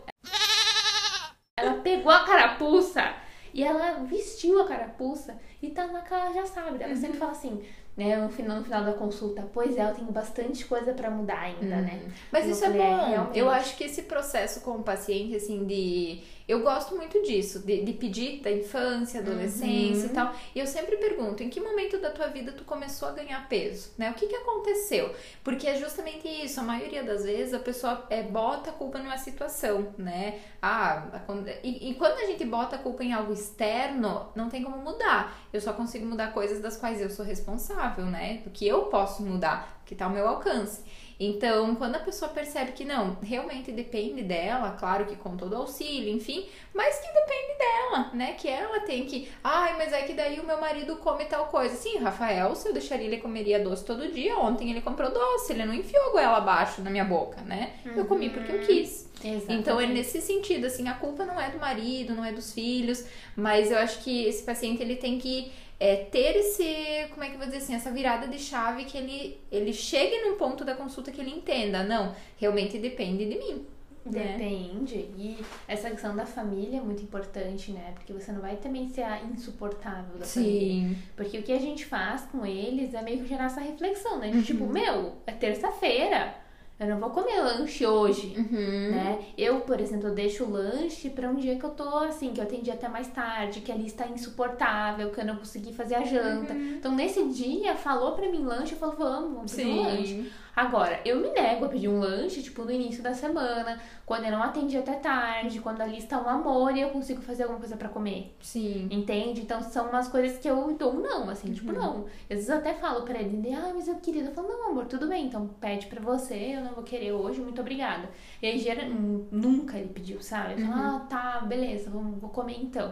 Ela 1.55 1.73
pegou 1.81 2.11
a 2.11 2.25
carapuça 2.25 3.13
e 3.59 3.63
ela 3.63 4.05
vestiu 4.05 4.61
a 4.61 4.65
carapuça 4.65 5.37
e 5.61 5.69
tá 5.69 5.85
na 5.87 5.99
cara, 5.99 6.31
já 6.31 6.45
sabe. 6.45 6.81
Ela 6.81 6.95
sempre 6.95 7.17
fala 7.17 7.33
assim, 7.33 7.61
né, 7.97 8.15
no 8.17 8.29
final, 8.29 8.57
no 8.57 8.63
final 8.63 8.83
da 8.85 8.93
consulta, 8.93 9.45
pois 9.53 9.75
é, 9.77 9.83
eu 9.89 9.93
tenho 9.93 10.11
bastante 10.11 10.63
coisa 10.65 10.93
pra 10.93 11.09
mudar 11.09 11.39
ainda, 11.39 11.77
né? 11.81 12.01
Mas 12.31 12.45
Eu 12.45 12.51
isso 12.51 12.63
é 12.63 12.67
falei, 12.67 12.81
é, 12.81 12.89
bom. 12.89 13.09
realmente. 13.09 13.39
eu 13.39 13.49
acho 13.49 13.75
que 13.75 13.83
esse 13.83 14.03
processo 14.03 14.61
com 14.61 14.71
o 14.71 14.83
paciente, 14.83 15.35
assim, 15.35 15.65
de. 15.65 16.21
Eu 16.47 16.61
gosto 16.63 16.95
muito 16.95 17.21
disso, 17.21 17.59
de, 17.59 17.83
de 17.85 17.93
pedir 17.93 18.41
da 18.41 18.49
infância, 18.51 19.19
adolescência 19.19 20.05
Uhum. 20.05 20.09
e 20.11 20.15
tal. 20.15 20.33
E 20.55 20.59
eu 20.59 20.65
sempre 20.65 20.97
pergunto, 20.97 21.43
em 21.43 21.49
que 21.49 21.59
momento 21.59 21.99
da 21.99 22.09
tua 22.09 22.25
vida 22.27 22.51
tu 22.51 22.63
começou 22.63 23.09
a 23.09 23.11
ganhar 23.11 23.47
peso? 23.47 23.91
Né? 23.99 24.09
O 24.09 24.15
que 24.15 24.25
que 24.25 24.35
aconteceu? 24.35 25.13
Porque 25.43 25.67
é 25.67 25.75
justamente 25.75 26.27
isso, 26.27 26.59
a 26.59 26.63
maioria 26.63 27.03
das 27.03 27.23
vezes 27.23 27.53
a 27.53 27.59
pessoa 27.59 28.03
é, 28.09 28.23
bota 28.23 28.71
a 28.71 28.73
culpa 28.73 28.97
numa 28.97 29.17
situação, 29.19 29.93
né? 29.95 30.39
Ah, 30.59 31.21
e, 31.63 31.91
e 31.91 31.93
quando 31.93 32.17
a 32.17 32.25
gente 32.25 32.43
bota 32.45 32.77
a 32.77 32.79
culpa 32.79 33.03
em 33.03 33.13
algo 33.13 33.31
externo, 33.31 34.29
não 34.35 34.49
tem 34.49 34.63
como 34.63 34.77
mudar. 34.77 35.48
Eu 35.51 35.59
só 35.59 35.73
consigo 35.73 36.05
mudar 36.05 36.31
coisas 36.33 36.61
das 36.61 36.77
quais 36.77 37.01
eu 37.01 37.09
sou 37.09 37.25
responsável, 37.25 38.05
né? 38.05 38.41
Do 38.43 38.49
que 38.49 38.67
eu 38.67 38.83
posso 38.83 39.23
mudar, 39.23 39.81
que 39.85 39.95
tá 39.95 40.05
ao 40.05 40.11
meu 40.11 40.27
alcance. 40.27 40.83
Então, 41.19 41.75
quando 41.75 41.95
a 41.95 41.99
pessoa 41.99 42.31
percebe 42.31 42.71
que 42.71 42.85
não, 42.85 43.17
realmente 43.21 43.73
depende 43.73 44.23
dela, 44.23 44.77
claro 44.79 45.05
que 45.05 45.17
com 45.17 45.35
todo 45.35 45.55
auxílio, 45.55 46.13
enfim, 46.13 46.47
mas 46.73 46.97
que 46.99 47.07
depende 47.11 47.57
dela, 47.57 48.09
né? 48.13 48.33
Que 48.33 48.47
ela 48.47 48.79
tem 48.79 49.05
que, 49.05 49.29
ai, 49.43 49.75
mas 49.77 49.91
é 49.91 50.03
que 50.03 50.13
daí 50.13 50.39
o 50.39 50.45
meu 50.45 50.61
marido 50.61 50.95
come 50.97 51.25
tal 51.25 51.47
coisa. 51.47 51.75
Sim, 51.75 51.97
Rafael, 51.97 52.55
se 52.55 52.69
eu 52.69 52.73
deixaria 52.73 53.05
ele 53.05 53.17
comeria 53.17 53.59
doce 53.59 53.83
todo 53.83 54.09
dia, 54.11 54.37
ontem 54.37 54.71
ele 54.71 54.79
comprou 54.79 55.11
doce, 55.11 55.51
ele 55.51 55.65
não 55.65 55.73
enfiou 55.73 56.05
a 56.05 56.11
goela 56.11 56.37
abaixo 56.37 56.81
na 56.81 56.89
minha 56.89 57.03
boca, 57.05 57.41
né? 57.41 57.73
Eu 57.97 58.05
comi 58.05 58.29
porque 58.29 58.51
eu 58.53 58.59
quis. 58.61 59.09
Então 59.49 59.81
é 59.81 59.85
nesse 59.87 60.21
sentido, 60.21 60.67
assim, 60.67 60.87
a 60.87 60.93
culpa 60.93 61.25
não 61.25 61.39
é 61.39 61.49
do 61.49 61.59
marido, 61.59 62.15
não 62.15 62.23
é 62.23 62.31
dos 62.31 62.53
filhos, 62.53 63.05
mas 63.35 63.69
eu 63.71 63.77
acho 63.77 63.99
que 64.01 64.23
esse 64.25 64.43
paciente 64.43 64.81
ele 64.81 64.95
tem 64.95 65.19
que 65.19 65.51
é, 65.79 65.95
ter 65.95 66.35
esse, 66.35 67.07
como 67.11 67.23
é 67.23 67.27
que 67.29 67.35
eu 67.35 67.39
vou 67.39 67.47
dizer 67.47 67.59
assim, 67.59 67.73
essa 67.75 67.89
virada 67.91 68.27
de 68.27 68.37
chave 68.37 68.83
que 68.85 68.97
ele, 68.97 69.39
ele 69.51 69.71
chegue 69.73 70.17
num 70.23 70.37
ponto 70.37 70.65
da 70.65 70.75
consulta 70.75 71.11
que 71.11 71.21
ele 71.21 71.31
entenda, 71.31 71.83
não, 71.83 72.13
realmente 72.37 72.77
depende 72.77 73.25
de 73.25 73.37
mim. 73.37 73.65
né? 74.05 74.35
Depende. 74.37 74.95
E 75.17 75.37
essa 75.67 75.89
questão 75.89 76.15
da 76.15 76.25
família 76.25 76.79
é 76.79 76.81
muito 76.81 77.03
importante, 77.03 77.71
né? 77.71 77.91
Porque 77.95 78.11
você 78.11 78.31
não 78.31 78.41
vai 78.41 78.55
também 78.57 78.87
ser 78.89 79.03
a 79.03 79.21
insuportável 79.23 80.17
da 80.17 80.25
família. 80.25 80.59
Sim. 80.89 80.97
Porque 81.15 81.37
o 81.37 81.43
que 81.43 81.51
a 81.51 81.59
gente 81.59 81.85
faz 81.85 82.21
com 82.31 82.45
eles 82.45 82.93
é 82.93 83.01
meio 83.01 83.19
que 83.21 83.27
gerar 83.27 83.45
essa 83.45 83.61
reflexão, 83.61 84.17
né? 84.19 84.29
De 84.31 84.37
Uhum. 84.37 84.43
tipo, 84.43 84.65
meu, 84.67 85.13
é 85.27 85.31
terça-feira. 85.31 86.33
Eu 86.79 86.87
não 86.87 86.99
vou 86.99 87.09
comer 87.09 87.41
lanche 87.41 87.85
hoje. 87.85 88.33
Uhum. 88.37 88.91
Né? 88.91 89.19
Eu, 89.37 89.59
por 89.61 89.81
exemplo, 89.81 90.07
eu 90.07 90.13
deixo 90.13 90.45
o 90.45 90.49
lanche 90.49 91.09
pra 91.09 91.27
um 91.29 91.35
dia 91.35 91.57
que 91.57 91.63
eu 91.65 91.71
tô 91.71 91.97
assim, 91.97 92.31
que 92.31 92.39
eu 92.39 92.45
atendi 92.45 92.71
até 92.71 92.87
mais 92.87 93.07
tarde, 93.07 93.59
que 93.59 93.71
ali 93.71 93.87
está 93.87 94.07
insuportável, 94.07 95.09
que 95.11 95.19
eu 95.19 95.25
não 95.25 95.35
consegui 95.35 95.73
fazer 95.73 95.95
a 95.95 96.05
janta. 96.05 96.53
Então, 96.53 96.95
nesse 96.95 97.27
dia, 97.27 97.75
falou 97.75 98.13
pra 98.13 98.29
mim 98.29 98.43
lanche, 98.45 98.73
eu 98.73 98.79
falo, 98.79 98.93
vamos, 98.97 99.33
vamos 99.33 99.57
um 99.57 99.81
lanche. 99.83 100.31
Agora, 100.59 100.99
eu 101.05 101.21
me 101.21 101.29
nego 101.29 101.63
a 101.63 101.69
pedir 101.69 101.87
um 101.87 101.99
lanche, 101.99 102.43
tipo, 102.43 102.65
no 102.65 102.71
início 102.71 103.01
da 103.01 103.13
semana, 103.13 103.79
quando 104.05 104.25
eu 104.25 104.31
não 104.31 104.43
atendi 104.43 104.77
até 104.77 104.91
tarde, 104.95 105.61
quando 105.61 105.79
ali 105.79 105.97
está 105.97 106.21
um 106.21 106.27
amor 106.27 106.75
e 106.75 106.81
eu 106.81 106.89
consigo 106.89 107.21
fazer 107.21 107.43
alguma 107.43 107.59
coisa 107.61 107.77
pra 107.77 107.87
comer. 107.87 108.35
Sim. 108.41 108.89
Entende? 108.91 109.39
Então 109.39 109.61
são 109.63 109.87
umas 109.87 110.09
coisas 110.09 110.37
que 110.37 110.49
eu 110.49 110.75
dou 110.77 110.95
um 110.95 110.99
não, 110.99 111.29
assim, 111.29 111.53
tipo, 111.53 111.71
Uhum. 111.71 111.77
não. 111.79 112.05
Às 112.23 112.27
vezes 112.27 112.49
eu 112.49 112.57
até 112.57 112.73
falo 112.73 113.03
pra 113.03 113.17
ele, 113.21 113.53
ah, 113.53 113.71
mas 113.73 113.87
eu 113.87 113.95
queria. 113.95 114.23
Eu 114.23 114.33
falo, 114.33 114.49
não, 114.49 114.71
amor, 114.71 114.85
tudo 114.85 115.07
bem, 115.07 115.27
então 115.27 115.47
pede 115.61 115.87
pra 115.87 116.01
você, 116.01 116.55
eu 116.57 116.61
não 116.61 116.73
vou 116.73 116.83
querer 116.83 117.13
hoje, 117.13 117.39
muito 117.39 117.61
obrigada. 117.61 118.09
E 118.41 118.47
aí 118.47 118.59
gera, 118.59 118.83
nunca 119.31 119.77
ele 119.77 119.87
pediu, 119.93 120.21
sabe? 120.21 120.55
Eu 120.61 120.67
falo, 120.67 120.73
Uhum. 120.81 120.95
ah, 120.97 121.05
tá, 121.09 121.39
beleza, 121.39 121.89
vou 121.89 122.29
comer 122.31 122.57
então. 122.61 122.91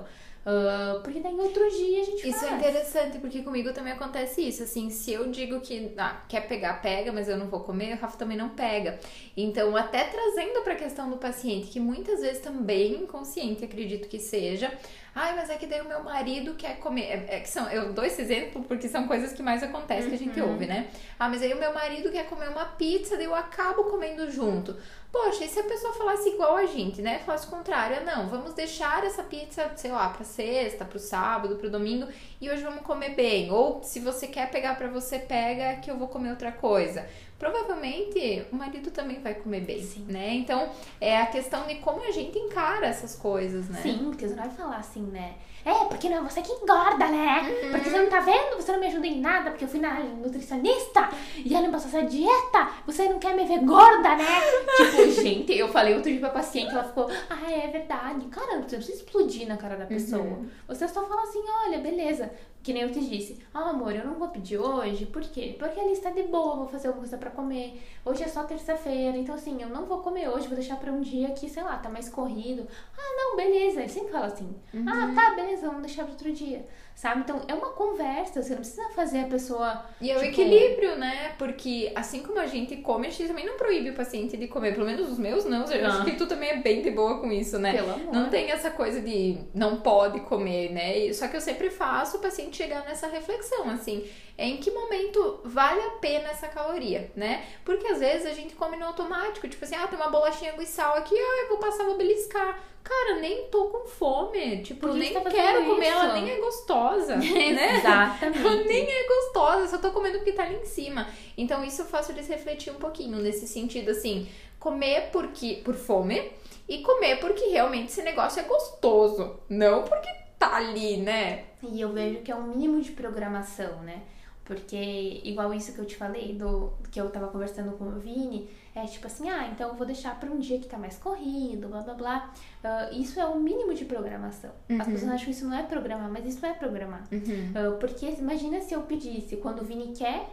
Ah, 0.49 1.01
porque 1.03 1.19
daí 1.19 1.33
em 1.33 1.39
outro 1.41 1.69
dia 1.69 2.01
a 2.01 2.05
gente 2.05 2.29
Isso 2.29 2.45
é 2.45 2.47
faz. 2.47 2.53
interessante, 2.53 3.17
porque 3.17 3.41
comigo 3.41 3.73
também 3.73 3.91
acontece 3.91 4.47
isso. 4.47 4.63
Assim, 4.63 4.89
se 4.89 5.11
eu 5.11 5.29
digo 5.29 5.59
que 5.59 5.91
ah, 5.97 6.21
quer 6.29 6.47
pegar, 6.47 6.81
pega, 6.81 7.11
mas 7.11 7.27
eu 7.27 7.35
não 7.37 7.47
vou 7.47 7.59
comer, 7.59 7.95
o 7.95 7.99
Rafa 7.99 8.17
também 8.17 8.37
não 8.37 8.47
pega. 8.49 8.97
Então, 9.35 9.75
até 9.75 10.05
trazendo 10.05 10.61
pra 10.61 10.75
questão 10.75 11.09
do 11.09 11.17
paciente, 11.17 11.67
que 11.67 11.81
muitas 11.81 12.21
vezes 12.21 12.41
também 12.41 12.93
inconsciente, 12.93 13.65
acredito 13.65 14.07
que 14.07 14.19
seja. 14.19 14.71
Ai, 15.19 15.35
mas 15.35 15.49
é 15.49 15.55
que 15.57 15.65
daí 15.65 15.81
o 15.81 15.87
meu 15.87 16.03
marido 16.03 16.53
quer 16.53 16.77
comer. 16.77 17.05
É, 17.05 17.37
é 17.37 17.39
que 17.39 17.49
são, 17.49 17.67
eu 17.71 17.91
dou 17.91 18.05
esse 18.05 18.21
exemplo 18.21 18.63
porque 18.63 18.87
são 18.87 19.07
coisas 19.07 19.33
que 19.33 19.41
mais 19.41 19.63
acontecem 19.63 20.09
que 20.09 20.15
a 20.15 20.19
gente 20.19 20.39
Uhum. 20.39 20.51
ouve, 20.51 20.67
né? 20.67 20.87
Ah, 21.17 21.27
mas 21.27 21.41
aí 21.41 21.51
o 21.53 21.57
meu 21.59 21.73
marido 21.73 22.11
quer 22.11 22.27
comer 22.27 22.49
uma 22.49 22.65
pizza, 22.65 23.15
daí 23.17 23.25
eu 23.25 23.33
acabo 23.33 23.85
comendo 23.85 24.29
junto. 24.29 24.75
Poxa, 25.11 25.45
e 25.45 25.47
se 25.47 25.59
a 25.59 25.63
pessoa 25.63 25.93
falasse 25.93 26.29
igual 26.29 26.55
a 26.57 26.65
gente, 26.67 27.01
né? 27.01 27.17
Falasse 27.25 27.47
o 27.47 27.49
contrário, 27.49 27.97
ah, 27.99 28.03
não, 28.03 28.27
vamos 28.27 28.53
deixar 28.53 29.03
essa 29.03 29.23
pizza, 29.23 29.71
sei 29.75 29.91
lá, 29.91 30.09
pra 30.09 30.23
sexta, 30.23 30.85
pro 30.85 30.99
sábado, 30.99 31.55
pro 31.55 31.69
domingo, 31.71 32.07
e 32.39 32.47
hoje 32.49 32.61
vamos 32.61 32.81
comer 32.83 33.15
bem. 33.15 33.49
Ou 33.49 33.81
se 33.81 33.99
você 33.99 34.27
quer 34.27 34.51
pegar 34.51 34.75
pra 34.77 34.87
você, 34.87 35.17
pega 35.17 35.77
que 35.81 35.89
eu 35.89 35.97
vou 35.97 36.07
comer 36.09 36.29
outra 36.29 36.51
coisa. 36.51 37.07
Provavelmente 37.37 38.45
o 38.51 38.55
marido 38.55 38.89
também 38.89 39.19
vai 39.19 39.35
comer 39.35 39.61
bem, 39.61 39.83
Sim. 39.83 40.05
né? 40.07 40.33
Então, 40.33 40.69
é 40.99 41.21
a 41.21 41.27
questão 41.27 41.67
de 41.67 41.75
como 41.75 42.03
a 42.03 42.11
gente 42.11 42.37
encara 42.37 42.87
essas 42.87 43.15
coisas, 43.15 43.69
né? 43.69 43.79
Sim, 43.81 44.05
porque 44.09 44.27
você 44.27 44.35
não 44.35 44.43
vai 44.43 44.51
falar 44.51 44.77
assim, 44.77 45.03
né? 45.03 45.35
É, 45.67 45.83
porque 45.83 46.07
não 46.07 46.19
é 46.19 46.21
você 46.21 46.41
que 46.41 46.51
engorda, 46.51 47.07
né? 47.09 47.41
Uhum. 47.41 47.71
Porque 47.71 47.89
você 47.89 47.99
não 47.99 48.09
tá 48.09 48.21
vendo? 48.21 48.55
Você 48.55 48.71
não 48.71 48.79
me 48.79 48.87
ajuda 48.87 49.05
em 49.05 49.19
nada, 49.19 49.49
porque 49.49 49.65
eu 49.65 49.67
fui 49.67 49.81
na 49.81 49.99
nutricionista 49.99 51.09
e 51.35 51.53
ela 51.53 51.67
me 51.67 51.73
passou 51.73 51.89
essa 51.89 52.07
dieta. 52.07 52.69
Você 52.85 53.09
não 53.09 53.19
quer 53.19 53.35
me 53.35 53.43
ver 53.43 53.59
gorda, 53.65 54.15
né? 54.15 54.41
tipo, 54.77 55.21
gente, 55.21 55.51
eu 55.51 55.67
falei 55.67 55.93
outro 55.93 56.09
dia 56.09 56.21
pra 56.21 56.29
paciente, 56.29 56.71
ela 56.71 56.85
ficou, 56.85 57.09
ah, 57.29 57.51
é 57.51 57.67
verdade. 57.67 58.27
Cara, 58.27 58.47
você 58.47 58.53
não 58.53 58.63
precisa 58.63 58.93
explodir 58.93 59.45
na 59.45 59.57
cara 59.57 59.75
da 59.75 59.85
pessoa. 59.85 60.23
Uhum. 60.23 60.47
Você 60.69 60.87
só 60.87 61.05
fala 61.05 61.23
assim, 61.23 61.43
olha, 61.65 61.79
beleza. 61.79 62.31
Que 62.63 62.73
nem 62.73 62.83
eu 62.83 62.91
te 62.91 62.99
disse, 62.99 63.39
ah, 63.53 63.69
amor, 63.69 63.95
eu 63.95 64.03
não 64.05 64.15
vou 64.15 64.27
pedir 64.27 64.57
hoje, 64.57 65.05
por 65.05 65.21
quê? 65.21 65.55
Porque 65.57 65.79
a 65.79 65.85
lista 65.85 66.09
é 66.09 66.11
de 66.11 66.23
boa, 66.23 66.55
vou 66.57 66.67
fazer 66.67 66.87
alguma 66.87 67.03
coisa 67.03 67.17
pra 67.17 67.29
comer. 67.29 67.81
Hoje 68.03 68.23
é 68.23 68.27
só 68.27 68.43
terça-feira, 68.43 69.15
então 69.17 69.35
assim, 69.35 69.61
eu 69.61 69.69
não 69.69 69.85
vou 69.85 69.99
comer 69.99 70.27
hoje, 70.27 70.47
vou 70.47 70.55
deixar 70.57 70.75
pra 70.77 70.91
um 70.91 70.99
dia 70.99 71.29
que, 71.29 71.47
sei 71.49 71.63
lá, 71.63 71.77
tá 71.77 71.89
mais 71.89 72.09
corrido. 72.09 72.67
Ah, 72.97 73.15
não, 73.15 73.37
beleza. 73.37 73.79
Ele 73.79 73.89
sempre 73.89 74.11
fala 74.11 74.25
assim, 74.25 74.53
ah, 74.85 75.11
tá, 75.15 75.35
beleza, 75.35 75.67
vamos 75.67 75.83
deixar 75.83 76.03
pra 76.03 76.11
outro 76.11 76.31
dia. 76.33 76.65
Sabe? 76.93 77.21
Então 77.21 77.39
é 77.47 77.53
uma 77.53 77.69
conversa, 77.69 78.41
você 78.41 78.49
não 78.55 78.61
precisa 78.61 78.89
fazer 78.89 79.19
a 79.19 79.25
pessoa. 79.27 79.85
E 80.01 80.09
é 80.09 80.15
o 80.15 80.19
Tipo- 80.19 80.31
equilíbrio, 80.41 80.97
né? 80.97 81.35
Porque 81.37 81.91
assim 81.95 82.23
como 82.23 82.39
a 82.39 82.47
gente 82.47 82.75
come, 82.77 83.05
a 83.05 83.09
gente 83.11 83.27
também 83.27 83.45
não 83.45 83.55
proíbe 83.55 83.91
o 83.91 83.93
paciente 83.93 84.35
de 84.35 84.47
comer. 84.47 84.73
Pelo 84.73 84.87
menos 84.87 85.07
os 85.11 85.19
meus 85.19 85.45
não. 85.45 85.63
Eu 85.71 85.85
acho 85.87 86.01
Ah. 86.01 86.05
que 86.05 86.15
tu 86.15 86.25
também 86.25 86.49
é 86.49 86.57
bem 86.57 86.81
de 86.81 86.89
boa 86.89 87.19
com 87.21 87.31
isso, 87.31 87.59
né? 87.59 87.73
Pelo 87.73 87.93
amor. 87.93 88.11
Não 88.11 88.29
tem 88.31 88.49
essa 88.49 88.71
coisa 88.71 88.99
de 88.99 89.37
não 89.53 89.77
pode 89.81 90.21
comer, 90.21 90.71
né? 90.73 91.13
Só 91.13 91.27
que 91.27 91.35
eu 91.37 91.41
sempre 91.41 91.69
faço 91.69 92.17
o 92.17 92.19
paciente 92.19 92.46
chegar 92.55 92.85
nessa 92.85 93.07
reflexão, 93.07 93.69
assim, 93.69 94.07
em 94.37 94.57
que 94.57 94.71
momento 94.71 95.41
vale 95.43 95.81
a 95.81 95.89
pena 95.91 96.29
essa 96.29 96.47
caloria, 96.47 97.11
né? 97.15 97.45
Porque 97.65 97.87
às 97.87 97.99
vezes 97.99 98.25
a 98.25 98.33
gente 98.33 98.55
come 98.55 98.77
no 98.77 98.85
automático, 98.85 99.47
tipo 99.47 99.65
assim, 99.65 99.75
ah, 99.75 99.87
tem 99.87 99.99
uma 99.99 100.09
bolachinha 100.09 100.53
com 100.53 100.65
sal 100.65 100.95
aqui, 100.95 101.15
ah, 101.15 101.41
eu 101.43 101.49
vou 101.49 101.57
passar, 101.57 101.83
vou 101.83 101.97
beliscar. 101.97 102.63
Cara, 102.83 103.19
nem 103.19 103.49
tô 103.49 103.65
com 103.65 103.85
fome, 103.85 104.61
tipo, 104.61 104.87
nem 104.93 105.13
tá 105.13 105.19
quero 105.29 105.65
comer, 105.65 105.87
ela 105.87 106.13
nem 106.13 106.29
é 106.29 106.39
gostosa, 106.39 107.17
né? 107.17 107.77
Exatamente. 107.77 108.39
Ela 108.39 108.55
nem 108.63 108.89
é 108.89 109.07
gostosa, 109.07 109.67
só 109.67 109.77
tô 109.77 109.91
comendo 109.91 110.19
porque 110.19 110.31
tá 110.31 110.43
ali 110.43 110.55
em 110.55 110.65
cima. 110.65 111.05
Então 111.37 111.65
isso 111.65 111.81
eu 111.81 111.85
faço 111.85 112.13
eles 112.13 112.29
refletir 112.29 112.71
um 112.71 112.75
pouquinho 112.75 113.17
nesse 113.17 113.45
sentido, 113.45 113.91
assim, 113.91 114.29
comer 114.57 115.09
porque 115.11 115.61
por 115.65 115.75
fome 115.75 116.31
e 116.67 116.79
comer 116.79 117.19
porque 117.19 117.45
realmente 117.47 117.91
esse 117.91 118.01
negócio 118.01 118.39
é 118.39 118.43
gostoso, 118.43 119.37
não 119.49 119.83
porque 119.83 120.09
tá 120.39 120.55
ali, 120.57 120.97
né? 120.97 121.45
E 121.63 121.81
eu 121.81 121.91
vejo 121.93 122.21
que 122.21 122.31
é 122.31 122.35
um 122.35 122.47
mínimo 122.47 122.81
de 122.81 122.91
programação, 122.91 123.81
né? 123.83 124.01
Porque, 124.45 125.19
igual 125.25 125.53
isso 125.53 125.73
que 125.73 125.79
eu 125.79 125.85
te 125.85 125.97
falei, 125.97 126.33
do 126.33 126.71
que 126.89 127.01
eu 127.01 127.09
tava 127.09 127.27
conversando 127.27 127.73
com 127.77 127.83
o 127.85 127.99
Vini, 127.99 128.49
é 128.73 128.85
tipo 128.85 129.05
assim, 129.05 129.27
ah, 129.29 129.49
então 129.51 129.67
eu 129.69 129.75
vou 129.75 129.85
deixar 129.85 130.17
pra 130.17 130.29
um 130.31 130.39
dia 130.39 130.57
que 130.57 130.67
tá 130.67 130.77
mais 130.77 130.97
corrido, 130.97 131.67
blá 131.67 131.81
blá 131.81 131.93
blá. 131.95 132.33
Ah, 132.63 132.89
isso 132.93 133.19
é 133.19 133.25
o 133.25 133.37
mínimo 133.37 133.73
de 133.73 133.83
programação. 133.83 134.51
As 134.69 134.87
Uhum. 134.87 134.93
pessoas 134.93 135.11
acham 135.11 135.25
que 135.25 135.31
isso 135.31 135.45
não 135.47 135.57
é 135.57 135.63
programar, 135.63 136.09
mas 136.09 136.25
isso 136.25 136.45
é 136.45 136.53
programar. 136.53 137.03
Ah, 137.11 137.75
porque 137.77 138.05
imagina 138.09 138.61
se 138.61 138.73
eu 138.73 138.83
pedisse 138.83 139.35
quando 139.37 139.61
o 139.63 139.65
Vini 139.65 139.93
quer. 139.93 140.29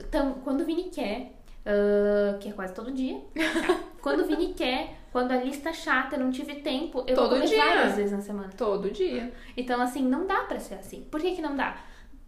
Então, 0.00 0.34
quando 0.44 0.62
o 0.62 0.64
Vini 0.64 0.84
quer, 0.90 1.32
ah, 1.64 2.36
que 2.40 2.48
é 2.48 2.52
quase 2.52 2.74
todo 2.74 2.90
dia. 2.90 3.20
quando 4.02 4.22
o 4.22 4.26
Vini 4.26 4.52
quer, 4.52 4.94
quando 5.12 5.32
a 5.32 5.36
lista 5.36 5.72
chata, 5.72 6.16
eu 6.16 6.20
não 6.20 6.30
tive 6.30 6.56
tempo, 6.56 7.04
eu 7.06 7.14
Todo 7.14 7.30
vou 7.30 7.38
comer 7.38 7.46
dia. 7.48 7.64
várias 7.64 7.96
vezes 7.96 8.12
na 8.12 8.20
semana. 8.20 8.50
Todo 8.56 8.90
dia. 8.90 9.32
Então, 9.56 9.80
assim, 9.80 10.02
não 10.02 10.26
dá 10.26 10.40
pra 10.44 10.58
ser 10.60 10.74
assim. 10.74 11.06
Por 11.10 11.20
que, 11.20 11.34
que 11.34 11.42
não 11.42 11.56
dá? 11.56 11.76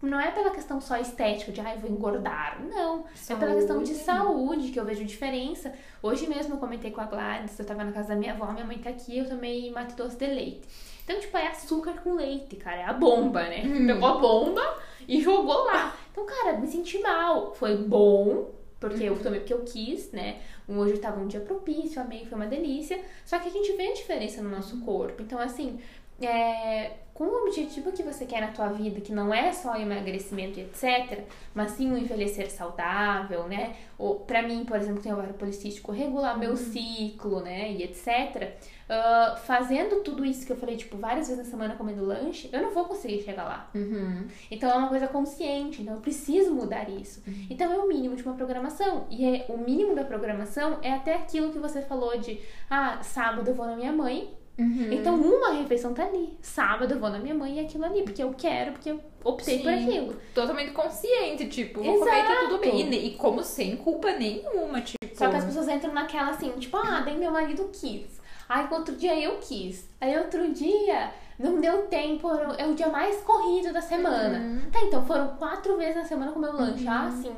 Não 0.00 0.20
é 0.20 0.30
pela 0.30 0.50
questão 0.50 0.80
só 0.80 0.96
estética, 0.96 1.50
de 1.50 1.60
ai, 1.60 1.76
vou 1.76 1.90
engordar. 1.90 2.60
Não. 2.62 3.04
É 3.28 3.34
pela 3.34 3.54
questão 3.54 3.82
de 3.82 3.94
saúde 3.94 4.70
que 4.70 4.78
eu 4.78 4.84
vejo 4.84 5.04
diferença. 5.04 5.72
Hoje 6.00 6.28
mesmo 6.28 6.54
eu 6.54 6.58
comentei 6.58 6.92
com 6.92 7.00
a 7.00 7.04
Gladys, 7.04 7.58
eu 7.58 7.64
tava 7.64 7.82
na 7.82 7.90
casa 7.90 8.10
da 8.10 8.14
minha 8.14 8.32
avó, 8.32 8.46
minha 8.52 8.64
mãe 8.64 8.78
tá 8.78 8.90
aqui, 8.90 9.18
eu 9.18 9.28
tomei 9.28 9.70
mate 9.72 9.96
doce 9.96 10.16
de 10.16 10.26
leite. 10.26 10.68
Então, 11.04 11.18
tipo, 11.18 11.36
é 11.36 11.48
açúcar 11.48 11.94
com 12.04 12.14
leite, 12.14 12.54
cara. 12.56 12.76
É 12.76 12.84
a 12.84 12.92
bomba, 12.92 13.42
né? 13.42 13.62
Pegou 13.86 14.08
a 14.08 14.18
bomba 14.18 14.62
e 15.08 15.20
jogou 15.20 15.64
lá. 15.64 15.96
Então, 16.12 16.24
cara, 16.26 16.58
me 16.58 16.66
senti 16.68 17.00
mal. 17.00 17.52
Foi 17.54 17.76
bom, 17.76 18.50
porque 18.80 19.04
eu 19.04 19.18
tomei 19.20 19.40
porque 19.40 19.54
eu 19.54 19.64
quis, 19.64 20.12
né? 20.12 20.40
Hoje 20.68 20.98
tava 20.98 21.20
um 21.20 21.26
dia 21.26 21.40
propício, 21.40 22.00
amei, 22.00 22.24
foi 22.24 22.36
uma 22.36 22.46
delícia. 22.46 23.00
Só 23.24 23.38
que 23.38 23.48
a 23.48 23.52
gente 23.52 23.72
vê 23.72 23.88
a 23.88 23.94
diferença 23.94 24.40
no 24.42 24.50
nosso 24.50 24.80
corpo. 24.80 25.22
Então, 25.22 25.38
assim, 25.38 25.80
é, 26.20 26.92
com 27.14 27.24
o 27.24 27.46
objetivo 27.46 27.92
que 27.92 28.02
você 28.02 28.24
quer 28.24 28.40
na 28.40 28.48
tua 28.48 28.68
vida, 28.68 29.00
que 29.00 29.12
não 29.12 29.32
é 29.34 29.52
só 29.52 29.76
emagrecimento 29.76 30.58
e 30.58 30.62
etc, 30.62 31.24
mas 31.54 31.72
sim 31.72 31.90
um 31.90 31.98
envelhecer 31.98 32.50
saudável, 32.50 33.48
né? 33.48 33.74
Ou, 33.98 34.20
pra 34.20 34.42
mim, 34.42 34.64
por 34.64 34.76
exemplo, 34.76 35.02
tem 35.02 35.12
ovário 35.12 35.34
policístico, 35.34 35.92
regular 35.92 36.38
meu 36.38 36.56
ciclo, 36.56 37.40
né? 37.40 37.72
E 37.72 37.82
etc. 37.82 38.56
ah, 38.88 39.36
fazendo 39.44 40.02
tudo 40.02 40.24
isso 40.24 40.46
que 40.46 40.52
eu 40.52 40.56
falei, 40.56 40.76
tipo, 40.76 40.96
várias 40.96 41.28
vezes 41.28 41.44
na 41.44 41.50
semana 41.50 41.76
comendo 41.76 42.04
lanche, 42.04 42.48
eu 42.50 42.62
não 42.62 42.70
vou 42.70 42.86
conseguir 42.86 43.22
chegar 43.22 43.44
lá. 43.44 43.70
Uhum. 43.74 44.26
Então 44.50 44.70
é 44.70 44.74
uma 44.74 44.88
coisa 44.88 45.06
consciente, 45.06 45.82
então 45.82 45.94
eu 45.94 46.00
preciso 46.00 46.54
mudar 46.54 46.88
isso. 46.88 47.22
Então 47.50 47.70
é 47.70 47.76
o 47.76 47.86
mínimo 47.86 48.16
de 48.16 48.22
uma 48.22 48.34
programação. 48.34 49.06
E 49.10 49.26
é, 49.26 49.46
o 49.48 49.58
mínimo 49.58 49.94
da 49.94 50.04
programação 50.04 50.78
é 50.82 50.92
até 50.92 51.14
aquilo 51.14 51.52
que 51.52 51.58
você 51.58 51.82
falou 51.82 52.18
de 52.18 52.40
ah, 52.70 53.00
sábado 53.02 53.48
eu 53.48 53.54
vou 53.54 53.66
na 53.66 53.76
minha 53.76 53.92
mãe. 53.92 54.34
Uhum. 54.58 54.90
Então 54.90 55.14
uma 55.14 55.52
refeição 55.52 55.92
tá 55.92 56.04
ali. 56.04 56.36
Sábado 56.40 56.94
eu 56.94 56.98
vou 56.98 57.10
na 57.10 57.18
minha 57.18 57.34
mãe 57.34 57.58
e 57.58 57.60
aquilo 57.60 57.84
ali, 57.84 58.02
porque 58.02 58.22
eu 58.22 58.32
quero, 58.32 58.72
porque 58.72 58.90
eu 58.90 59.00
optei 59.22 59.58
por 59.58 59.70
Sim. 59.70 59.84
aquilo. 59.84 60.16
Totalmente 60.34 60.72
consciente, 60.72 61.46
tipo, 61.48 61.82
vou 61.82 61.98
comer 61.98 62.20
e 62.20 62.22
tá 62.22 62.36
tudo 62.40 62.64
Exato. 62.64 62.76
bem. 62.76 62.90
E, 62.90 63.06
e 63.08 63.14
como 63.16 63.44
sem 63.44 63.76
culpa 63.76 64.12
nenhuma, 64.12 64.80
tipo. 64.80 64.98
Só 65.14 65.28
que 65.28 65.36
as 65.36 65.44
pessoas 65.44 65.68
entram 65.68 65.92
naquela 65.92 66.30
assim, 66.30 66.50
tipo, 66.52 66.76
ah, 66.76 67.02
daí 67.04 67.18
meu 67.18 67.30
marido 67.30 67.68
quis. 67.72 68.17
Aí 68.48 68.66
outro 68.70 68.96
dia 68.96 69.18
eu 69.18 69.38
quis. 69.38 69.88
Aí 70.00 70.16
outro 70.18 70.52
dia 70.52 71.10
não 71.38 71.60
deu 71.60 71.86
tempo, 71.86 72.28
é 72.56 72.66
o 72.66 72.74
dia 72.74 72.88
mais 72.88 73.20
corrido 73.20 73.72
da 73.72 73.80
semana. 73.80 74.38
Uhum. 74.38 74.70
Tá, 74.70 74.80
então 74.82 75.04
foram 75.06 75.36
quatro 75.36 75.76
vezes 75.76 75.96
na 75.96 76.04
semana 76.04 76.32
comer 76.32 76.48
o 76.48 76.56
lanche. 76.56 76.86
Ah, 76.88 77.10
sim. 77.22 77.36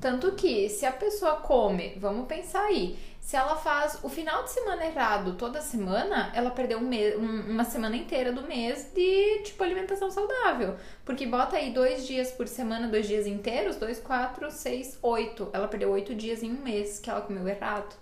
Tanto 0.00 0.32
que, 0.32 0.68
se 0.68 0.86
a 0.86 0.92
pessoa 0.92 1.36
come, 1.36 1.96
vamos 2.00 2.26
pensar 2.26 2.62
aí, 2.62 2.98
se 3.20 3.36
ela 3.36 3.54
faz 3.56 3.98
o 4.02 4.08
final 4.08 4.42
de 4.44 4.50
semana 4.50 4.84
errado 4.86 5.34
toda 5.34 5.60
semana, 5.60 6.32
ela 6.34 6.50
perdeu 6.50 6.78
um 6.78 6.86
mês, 6.88 7.16
um- 7.16 7.50
uma 7.52 7.64
semana 7.64 7.96
inteira 7.96 8.32
do 8.32 8.42
mês 8.42 8.90
de, 8.94 9.42
tipo, 9.44 9.62
alimentação 9.62 10.10
saudável. 10.10 10.76
Porque 11.04 11.26
bota 11.26 11.56
aí 11.56 11.72
dois 11.72 12.06
dias 12.06 12.30
por 12.30 12.48
semana, 12.48 12.88
dois 12.88 13.06
dias 13.06 13.26
inteiros, 13.26 13.76
dois, 13.76 14.00
quatro, 14.00 14.50
seis, 14.50 14.98
oito. 15.02 15.48
Ela 15.52 15.68
perdeu 15.68 15.90
oito 15.90 16.14
dias 16.14 16.42
em 16.42 16.50
um 16.52 16.62
mês 16.62 16.98
que 16.98 17.10
ela 17.10 17.20
comeu 17.20 17.46
errado. 17.46 17.94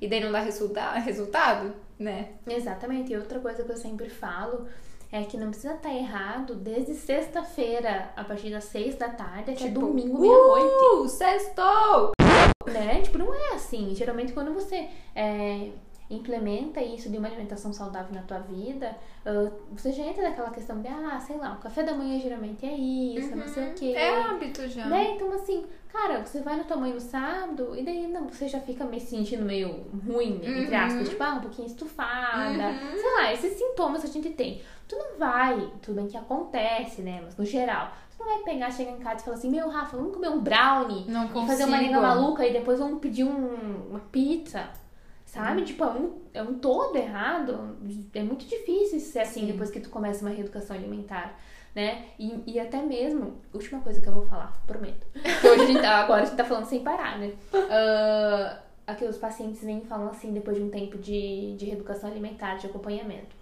E 0.00 0.08
daí 0.08 0.20
não 0.20 0.32
dá 0.32 0.40
resulta 0.40 0.92
resultado, 0.92 1.74
né? 1.98 2.30
Exatamente. 2.46 3.12
E 3.12 3.16
outra 3.16 3.40
coisa 3.40 3.62
que 3.62 3.72
eu 3.72 3.76
sempre 3.76 4.08
falo 4.08 4.66
é 5.10 5.22
que 5.24 5.36
não 5.36 5.50
precisa 5.50 5.74
estar 5.74 5.92
errado 5.92 6.54
desde 6.54 6.94
sexta-feira, 6.94 8.10
a 8.16 8.24
partir 8.24 8.50
das 8.50 8.64
seis 8.64 8.94
da 8.94 9.10
tarde, 9.10 9.52
até 9.52 9.54
Tipo, 9.54 9.80
domingo, 9.80 10.18
meia-noite. 10.18 10.94
Uh, 10.94 11.08
sextou! 11.08 12.12
Né? 12.66 13.02
Tipo, 13.02 13.18
não 13.18 13.34
é 13.34 13.54
assim. 13.54 13.94
Geralmente, 13.94 14.32
quando 14.32 14.54
você 14.54 14.88
é, 15.14 15.68
implementa 16.14 16.80
isso 16.82 17.08
de 17.10 17.16
uma 17.18 17.28
alimentação 17.28 17.72
saudável 17.72 18.14
na 18.14 18.22
tua 18.22 18.38
vida, 18.38 18.96
ah, 19.24 19.50
você 19.72 19.92
já 19.92 20.02
entra 20.04 20.22
naquela 20.22 20.50
questão 20.50 20.80
de, 20.80 20.88
ah, 20.88 21.18
sei 21.20 21.36
lá, 21.36 21.52
o 21.54 21.62
café 21.62 21.82
da 21.82 21.94
manhã 21.94 22.18
geralmente 22.20 22.64
é 22.66 22.72
isso, 22.74 23.34
não 23.36 23.46
sei 23.48 23.70
o 23.70 23.74
quê. 23.74 23.92
É 23.96 24.20
hábito 24.30 24.68
já. 24.68 24.86
Né? 24.86 25.12
Então, 25.14 25.32
assim, 25.32 25.64
cara, 25.92 26.24
você 26.24 26.40
vai 26.40 26.56
na 26.56 26.64
tua 26.64 26.76
mãe 26.76 26.92
no 26.92 27.00
sábado 27.00 27.74
e 27.76 27.82
daí 27.82 28.06
não, 28.08 28.28
você 28.28 28.48
já 28.48 28.60
fica 28.60 28.84
meio 28.84 29.00
se 29.00 29.08
sentindo 29.08 29.44
meio 29.44 29.86
ruim, 30.06 30.40
entre 30.44 30.74
Uhum. 30.76 30.82
aspas, 30.82 31.08
tipo, 31.08 31.22
ah, 31.22 31.34
um 31.34 31.40
pouquinho 31.40 31.66
estufada. 31.66 32.68
Uhum. 32.68 32.96
Sei 32.96 33.14
lá, 33.16 33.32
esses 33.32 33.52
sintomas 33.58 34.04
a 34.04 34.08
gente 34.08 34.30
tem. 34.30 34.60
Tu 34.88 34.96
não 34.96 35.18
vai, 35.18 35.70
tudo 35.80 35.94
bem 35.96 36.06
que 36.06 36.16
acontece, 36.16 37.00
né? 37.02 37.20
Mas 37.24 37.36
no 37.36 37.44
geral, 37.46 37.92
tu 38.10 38.22
não 38.22 38.26
vai 38.26 38.42
pegar, 38.44 38.70
chegar 38.70 38.90
em 38.92 38.98
casa 38.98 39.20
e 39.22 39.24
falar 39.24 39.36
assim, 39.36 39.50
meu, 39.50 39.68
Rafa, 39.70 39.96
vamos 39.96 40.12
comer 40.14 40.28
um 40.28 40.40
brownie 40.40 41.04
Não 41.08 41.24
e 41.24 41.28
consigo. 41.28 41.46
fazer 41.46 41.64
uma 41.64 41.78
língua 41.78 42.00
maluca 42.00 42.46
e 42.46 42.52
depois 42.52 42.78
vamos 42.78 42.98
pedir 43.00 43.24
um- 43.24 43.86
uma 43.88 44.00
pizza. 44.00 44.68
Sabe? 45.32 45.62
Tipo, 45.62 45.84
é 45.84 45.88
um, 45.88 46.20
é 46.34 46.42
um 46.42 46.58
todo 46.58 46.94
errado. 46.94 47.78
É 48.12 48.22
muito 48.22 48.44
difícil 48.44 49.00
ser 49.00 49.20
assim 49.20 49.40
Sim. 49.40 49.46
depois 49.46 49.70
que 49.70 49.80
tu 49.80 49.88
começa 49.88 50.22
uma 50.22 50.30
reeducação 50.30 50.76
alimentar, 50.76 51.38
né? 51.74 52.04
E, 52.18 52.42
e 52.46 52.60
até 52.60 52.82
mesmo, 52.82 53.40
última 53.50 53.80
coisa 53.80 53.98
que 53.98 54.06
eu 54.06 54.12
vou 54.12 54.26
falar, 54.26 54.52
prometo. 54.66 55.06
Que 55.14 55.48
hoje 55.48 55.62
a 55.62 55.66
gente 55.66 55.80
tá, 55.80 55.94
agora 56.04 56.20
a 56.20 56.24
gente 56.26 56.36
tá 56.36 56.44
falando 56.44 56.66
sem 56.66 56.84
parar, 56.84 57.18
né? 57.18 57.32
Ah, 57.54 58.58
aqui 58.86 59.06
os 59.06 59.16
pacientes 59.16 59.64
vêm 59.64 59.78
e 59.78 59.86
falam 59.86 60.10
assim, 60.10 60.34
depois 60.34 60.58
de 60.58 60.62
um 60.62 60.68
tempo 60.68 60.98
de, 60.98 61.56
de 61.56 61.64
reeducação 61.64 62.10
alimentar, 62.10 62.56
de 62.56 62.66
acompanhamento. 62.66 63.34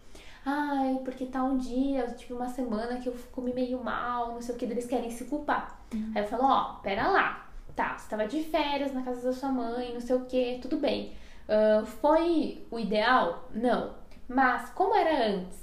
ai, 0.46 0.96
porque 1.04 1.26
tá 1.26 1.42
um 1.42 1.58
dia, 1.58 2.02
eu 2.02 2.14
tive 2.14 2.34
uma 2.34 2.48
semana 2.48 3.00
que 3.00 3.08
eu 3.08 3.16
comi 3.32 3.52
meio 3.52 3.82
mal, 3.82 4.34
não 4.34 4.40
sei 4.40 4.54
o 4.54 4.58
que, 4.58 4.64
eles 4.64 4.86
querem 4.86 5.10
se 5.10 5.24
culpar. 5.24 5.80
Uhum. 5.92 6.12
Aí 6.14 6.22
eu 6.22 6.28
falo, 6.28 6.44
ó, 6.44 6.74
pera 6.84 7.08
lá, 7.08 7.50
tá, 7.74 7.98
você 7.98 8.08
tava 8.08 8.28
de 8.28 8.44
férias 8.44 8.94
na 8.94 9.02
casa 9.02 9.22
da 9.22 9.32
sua 9.32 9.48
mãe, 9.48 9.92
não 9.92 10.00
sei 10.00 10.14
o 10.14 10.24
que, 10.26 10.60
tudo 10.62 10.76
bem. 10.76 11.18
Ah, 11.48 11.82
foi 12.00 12.64
o 12.70 12.78
ideal? 12.78 13.48
Não. 13.54 13.94
Mas 14.28 14.70
como 14.70 14.94
era 14.94 15.26
antes? 15.28 15.58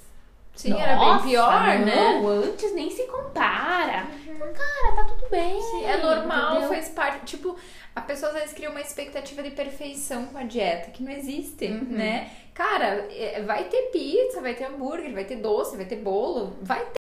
Sim, 0.55 0.73
era 0.73 0.95
bem 0.97 1.07
Nossa, 1.07 1.25
pior, 1.27 1.61
né? 1.79 1.95
não, 2.19 2.27
antes 2.27 2.73
nem 2.73 2.89
se 2.89 3.03
compara. 3.03 4.07
Cara, 4.07 4.95
tá 4.95 5.03
tudo 5.07 5.29
bem. 5.29 5.61
Sim, 5.61 5.85
é 5.85 5.97
normal, 5.97 6.51
entendeu? 6.53 6.69
faz 6.69 6.89
parte. 6.89 7.25
Tipo, 7.37 7.55
a 7.95 8.01
pessoa 8.01 8.31
às 8.31 8.39
vezes 8.39 8.53
cria 8.55 8.71
uma 8.71 8.81
expectativa 8.81 9.43
de 9.43 9.51
perfeição 9.51 10.25
com 10.25 10.37
a 10.39 10.43
dieta, 10.43 10.89
que 10.89 11.03
não 11.03 11.11
existe, 11.11 11.65
Uhum. 11.67 11.85
né? 11.91 12.31
Cara, 12.55 13.07
é, 13.11 13.43
vai 13.43 13.65
ter 13.65 13.83
pizza, 13.91 14.41
vai 14.41 14.55
ter 14.55 14.65
hambúrguer, 14.65 15.13
vai 15.13 15.25
ter 15.25 15.35
doce, 15.35 15.77
vai 15.77 15.85
ter 15.85 15.97
bolo, 15.97 16.57
vai 16.63 16.79
ter 16.85 16.97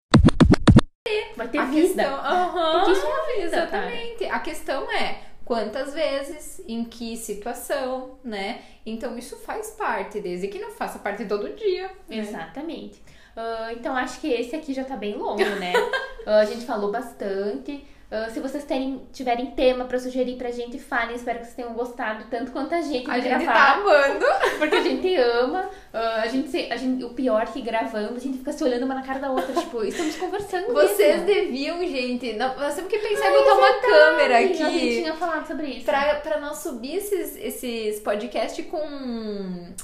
Vai 1.37 1.47
ter 1.47 1.59
a 1.59 1.65
vida. 1.65 1.81
questão. 2.03 2.13
Aham, 2.13 2.71
Porque 2.79 2.91
isso 2.91 3.05
é 3.07 3.33
vida, 3.35 3.43
Exatamente. 3.45 4.25
A 4.25 4.39
questão 4.39 4.91
é 4.91 5.17
quantas 5.45 5.93
vezes, 5.93 6.61
em 6.67 6.83
que 6.83 7.15
situação, 7.15 8.17
né? 8.23 8.59
Então 8.85 9.17
isso 9.17 9.37
faz 9.37 9.69
parte, 9.71 10.19
desde 10.19 10.47
que 10.47 10.59
não 10.59 10.71
faça 10.71 10.99
parte 10.99 11.23
todo 11.25 11.55
dia. 11.55 11.87
né? 12.09 12.17
Exatamente. 12.17 13.01
Ah, 13.37 13.69
então 13.71 13.95
acho 13.95 14.19
que 14.19 14.27
esse 14.31 14.55
aqui 14.55 14.73
já 14.73 14.83
tá 14.83 14.95
bem 14.97 15.15
longo, 15.15 15.43
né? 15.43 15.73
Ah, 16.27 16.39
a 16.39 16.45
gente 16.45 16.65
falou 16.65 16.91
bastante. 16.91 17.85
Ah, 18.09 18.29
se 18.31 18.39
vocês 18.39 18.63
terem, 18.63 19.03
tiverem 19.13 19.51
tema 19.51 19.85
pra 19.85 19.99
sugerir 19.99 20.37
pra 20.37 20.49
gente, 20.49 20.79
falem. 20.79 21.15
Espero 21.15 21.37
que 21.39 21.45
vocês 21.45 21.55
tenham 21.55 21.73
gostado 21.73 22.25
tanto 22.31 22.51
quanto 22.51 22.73
a 22.73 22.81
gente 22.81 23.07
A 23.11 23.19
gente 23.19 23.31
tá 23.31 23.37
gravar. 23.37 23.73
amando. 23.73 24.25
Porque 24.57 24.75
a 24.75 24.81
gente 24.81 25.15
ama. 25.17 25.69
Ah, 25.97 26.21
a 26.23 26.27
gente, 26.27 26.71
a 26.71 26.75
gente, 26.75 27.03
o 27.05 27.09
pior 27.11 27.41
é 27.41 27.45
que 27.45 27.61
gravando, 27.61 28.15
a 28.15 28.19
gente 28.19 28.37
fica 28.39 28.51
se 28.51 28.61
olhando 28.63 28.83
uma 28.83 28.95
na 28.95 29.01
cara 29.01 29.19
da 29.19 29.31
outra. 29.31 29.53
Tipo, 29.53 29.83
estamos 29.85 30.15
conversando 30.17 30.73
Vocês 30.73 31.21
mesmo. 31.21 31.25
deviam, 31.25 31.79
gente. 31.79 32.33
não- 32.33 32.55
Nós 32.57 32.75
temos 32.75 32.91
que 32.91 32.99
pensar 32.99 33.29
em 33.29 33.33
botar 33.33 33.53
uma 33.53 33.73
câmera 33.79 34.37
A 34.37 34.41
gente 34.41 34.61
aqui. 34.61 34.79
tinha 35.01 35.13
falado 35.13 35.47
sobre 35.47 35.67
isso. 35.67 35.85
Pra, 35.85 36.15
pra 36.15 36.39
nós 36.41 36.57
subir 36.57 36.97
esses, 36.97 37.37
esses 37.37 37.99
podcasts 38.01 38.65
com 38.67 38.77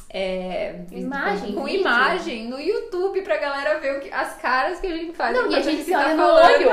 é, 0.10 0.82
Imagem, 0.92 1.54
com 1.54 1.64
vídeo. 1.64 1.80
imagem 1.82 2.48
no 2.50 2.60
YouTube 2.60 3.22
pra 3.22 3.38
galera 3.38 3.80
ver 3.80 3.98
o 3.98 4.00
que, 4.02 4.12
as 4.12 4.36
caras 4.38 4.80
que 4.82 4.88
a 4.88 4.92
gente 4.98 5.14
faz. 5.14 5.34
Não, 5.34 5.50
e 5.50 5.56
a 5.56 5.62
gente 5.62 5.84
se 5.84 5.92
tá 5.92 6.00
olha 6.00 6.16
no 6.16 6.24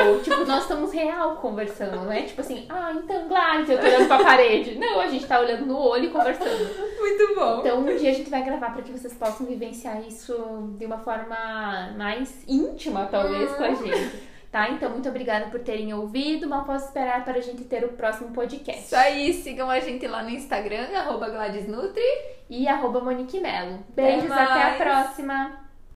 olho. 0.02 0.20
Tipo, 0.20 0.44
nós 0.44 0.62
estamos 0.62 0.92
real 0.92 1.36
conversando, 1.36 1.96
não 1.96 2.12
é? 2.12 2.22
Tipo 2.22 2.40
assim, 2.40 2.66
ah, 2.68 2.92
então, 2.96 3.28
Gladys, 3.28 3.70
eu 3.70 3.78
tô 3.78 3.86
olhando 3.86 4.08
pra 4.08 4.18
parede. 4.18 4.74
Não, 4.76 5.00
a 5.00 5.06
gente 5.06 5.26
tá 5.26 5.38
olhando 5.40 5.64
no 5.66 5.78
olho 5.78 6.06
e 6.06 6.10
conversando. 6.10 6.48
Muito 6.98 7.34
bom. 7.36 7.60
Então, 7.60 7.78
um 7.80 7.96
dia 7.96 8.10
a 8.10 8.14
gente 8.14 8.28
vai 8.30 8.42
gravar 8.42 8.70
pra 8.72 8.82
que 8.82 8.90
vocês 8.90 9.12
possam 9.14 9.27
vivenciar 9.32 10.00
isso 10.06 10.74
de 10.78 10.86
uma 10.86 10.98
forma 10.98 11.94
mais 11.96 12.44
íntima, 12.46 13.06
talvez, 13.06 13.50
com 13.52 13.64
a 13.64 13.74
gente. 13.74 14.28
Tá? 14.50 14.70
Então, 14.70 14.88
muito 14.90 15.06
obrigada 15.06 15.50
por 15.50 15.60
terem 15.60 15.92
ouvido. 15.92 16.48
Mal 16.48 16.64
posso 16.64 16.86
esperar 16.86 17.22
para 17.22 17.34
a 17.36 17.40
gente 17.40 17.64
ter 17.64 17.84
o 17.84 17.88
próximo 17.90 18.32
podcast. 18.32 18.82
Isso 18.82 18.96
aí, 18.96 19.34
sigam 19.34 19.68
a 19.68 19.78
gente 19.78 20.06
lá 20.06 20.22
no 20.22 20.30
Instagram, 20.30 20.88
arroba 20.96 21.28
Gladys 21.28 21.68
Nutri. 21.68 22.02
E 22.48 22.66
arroba 22.66 23.00
Monique 23.00 23.40
Melo. 23.40 23.84
Beijos, 23.94 24.30
Até 24.30 24.42
até 24.42 24.62
a 24.62 24.76
próxima! 24.76 25.67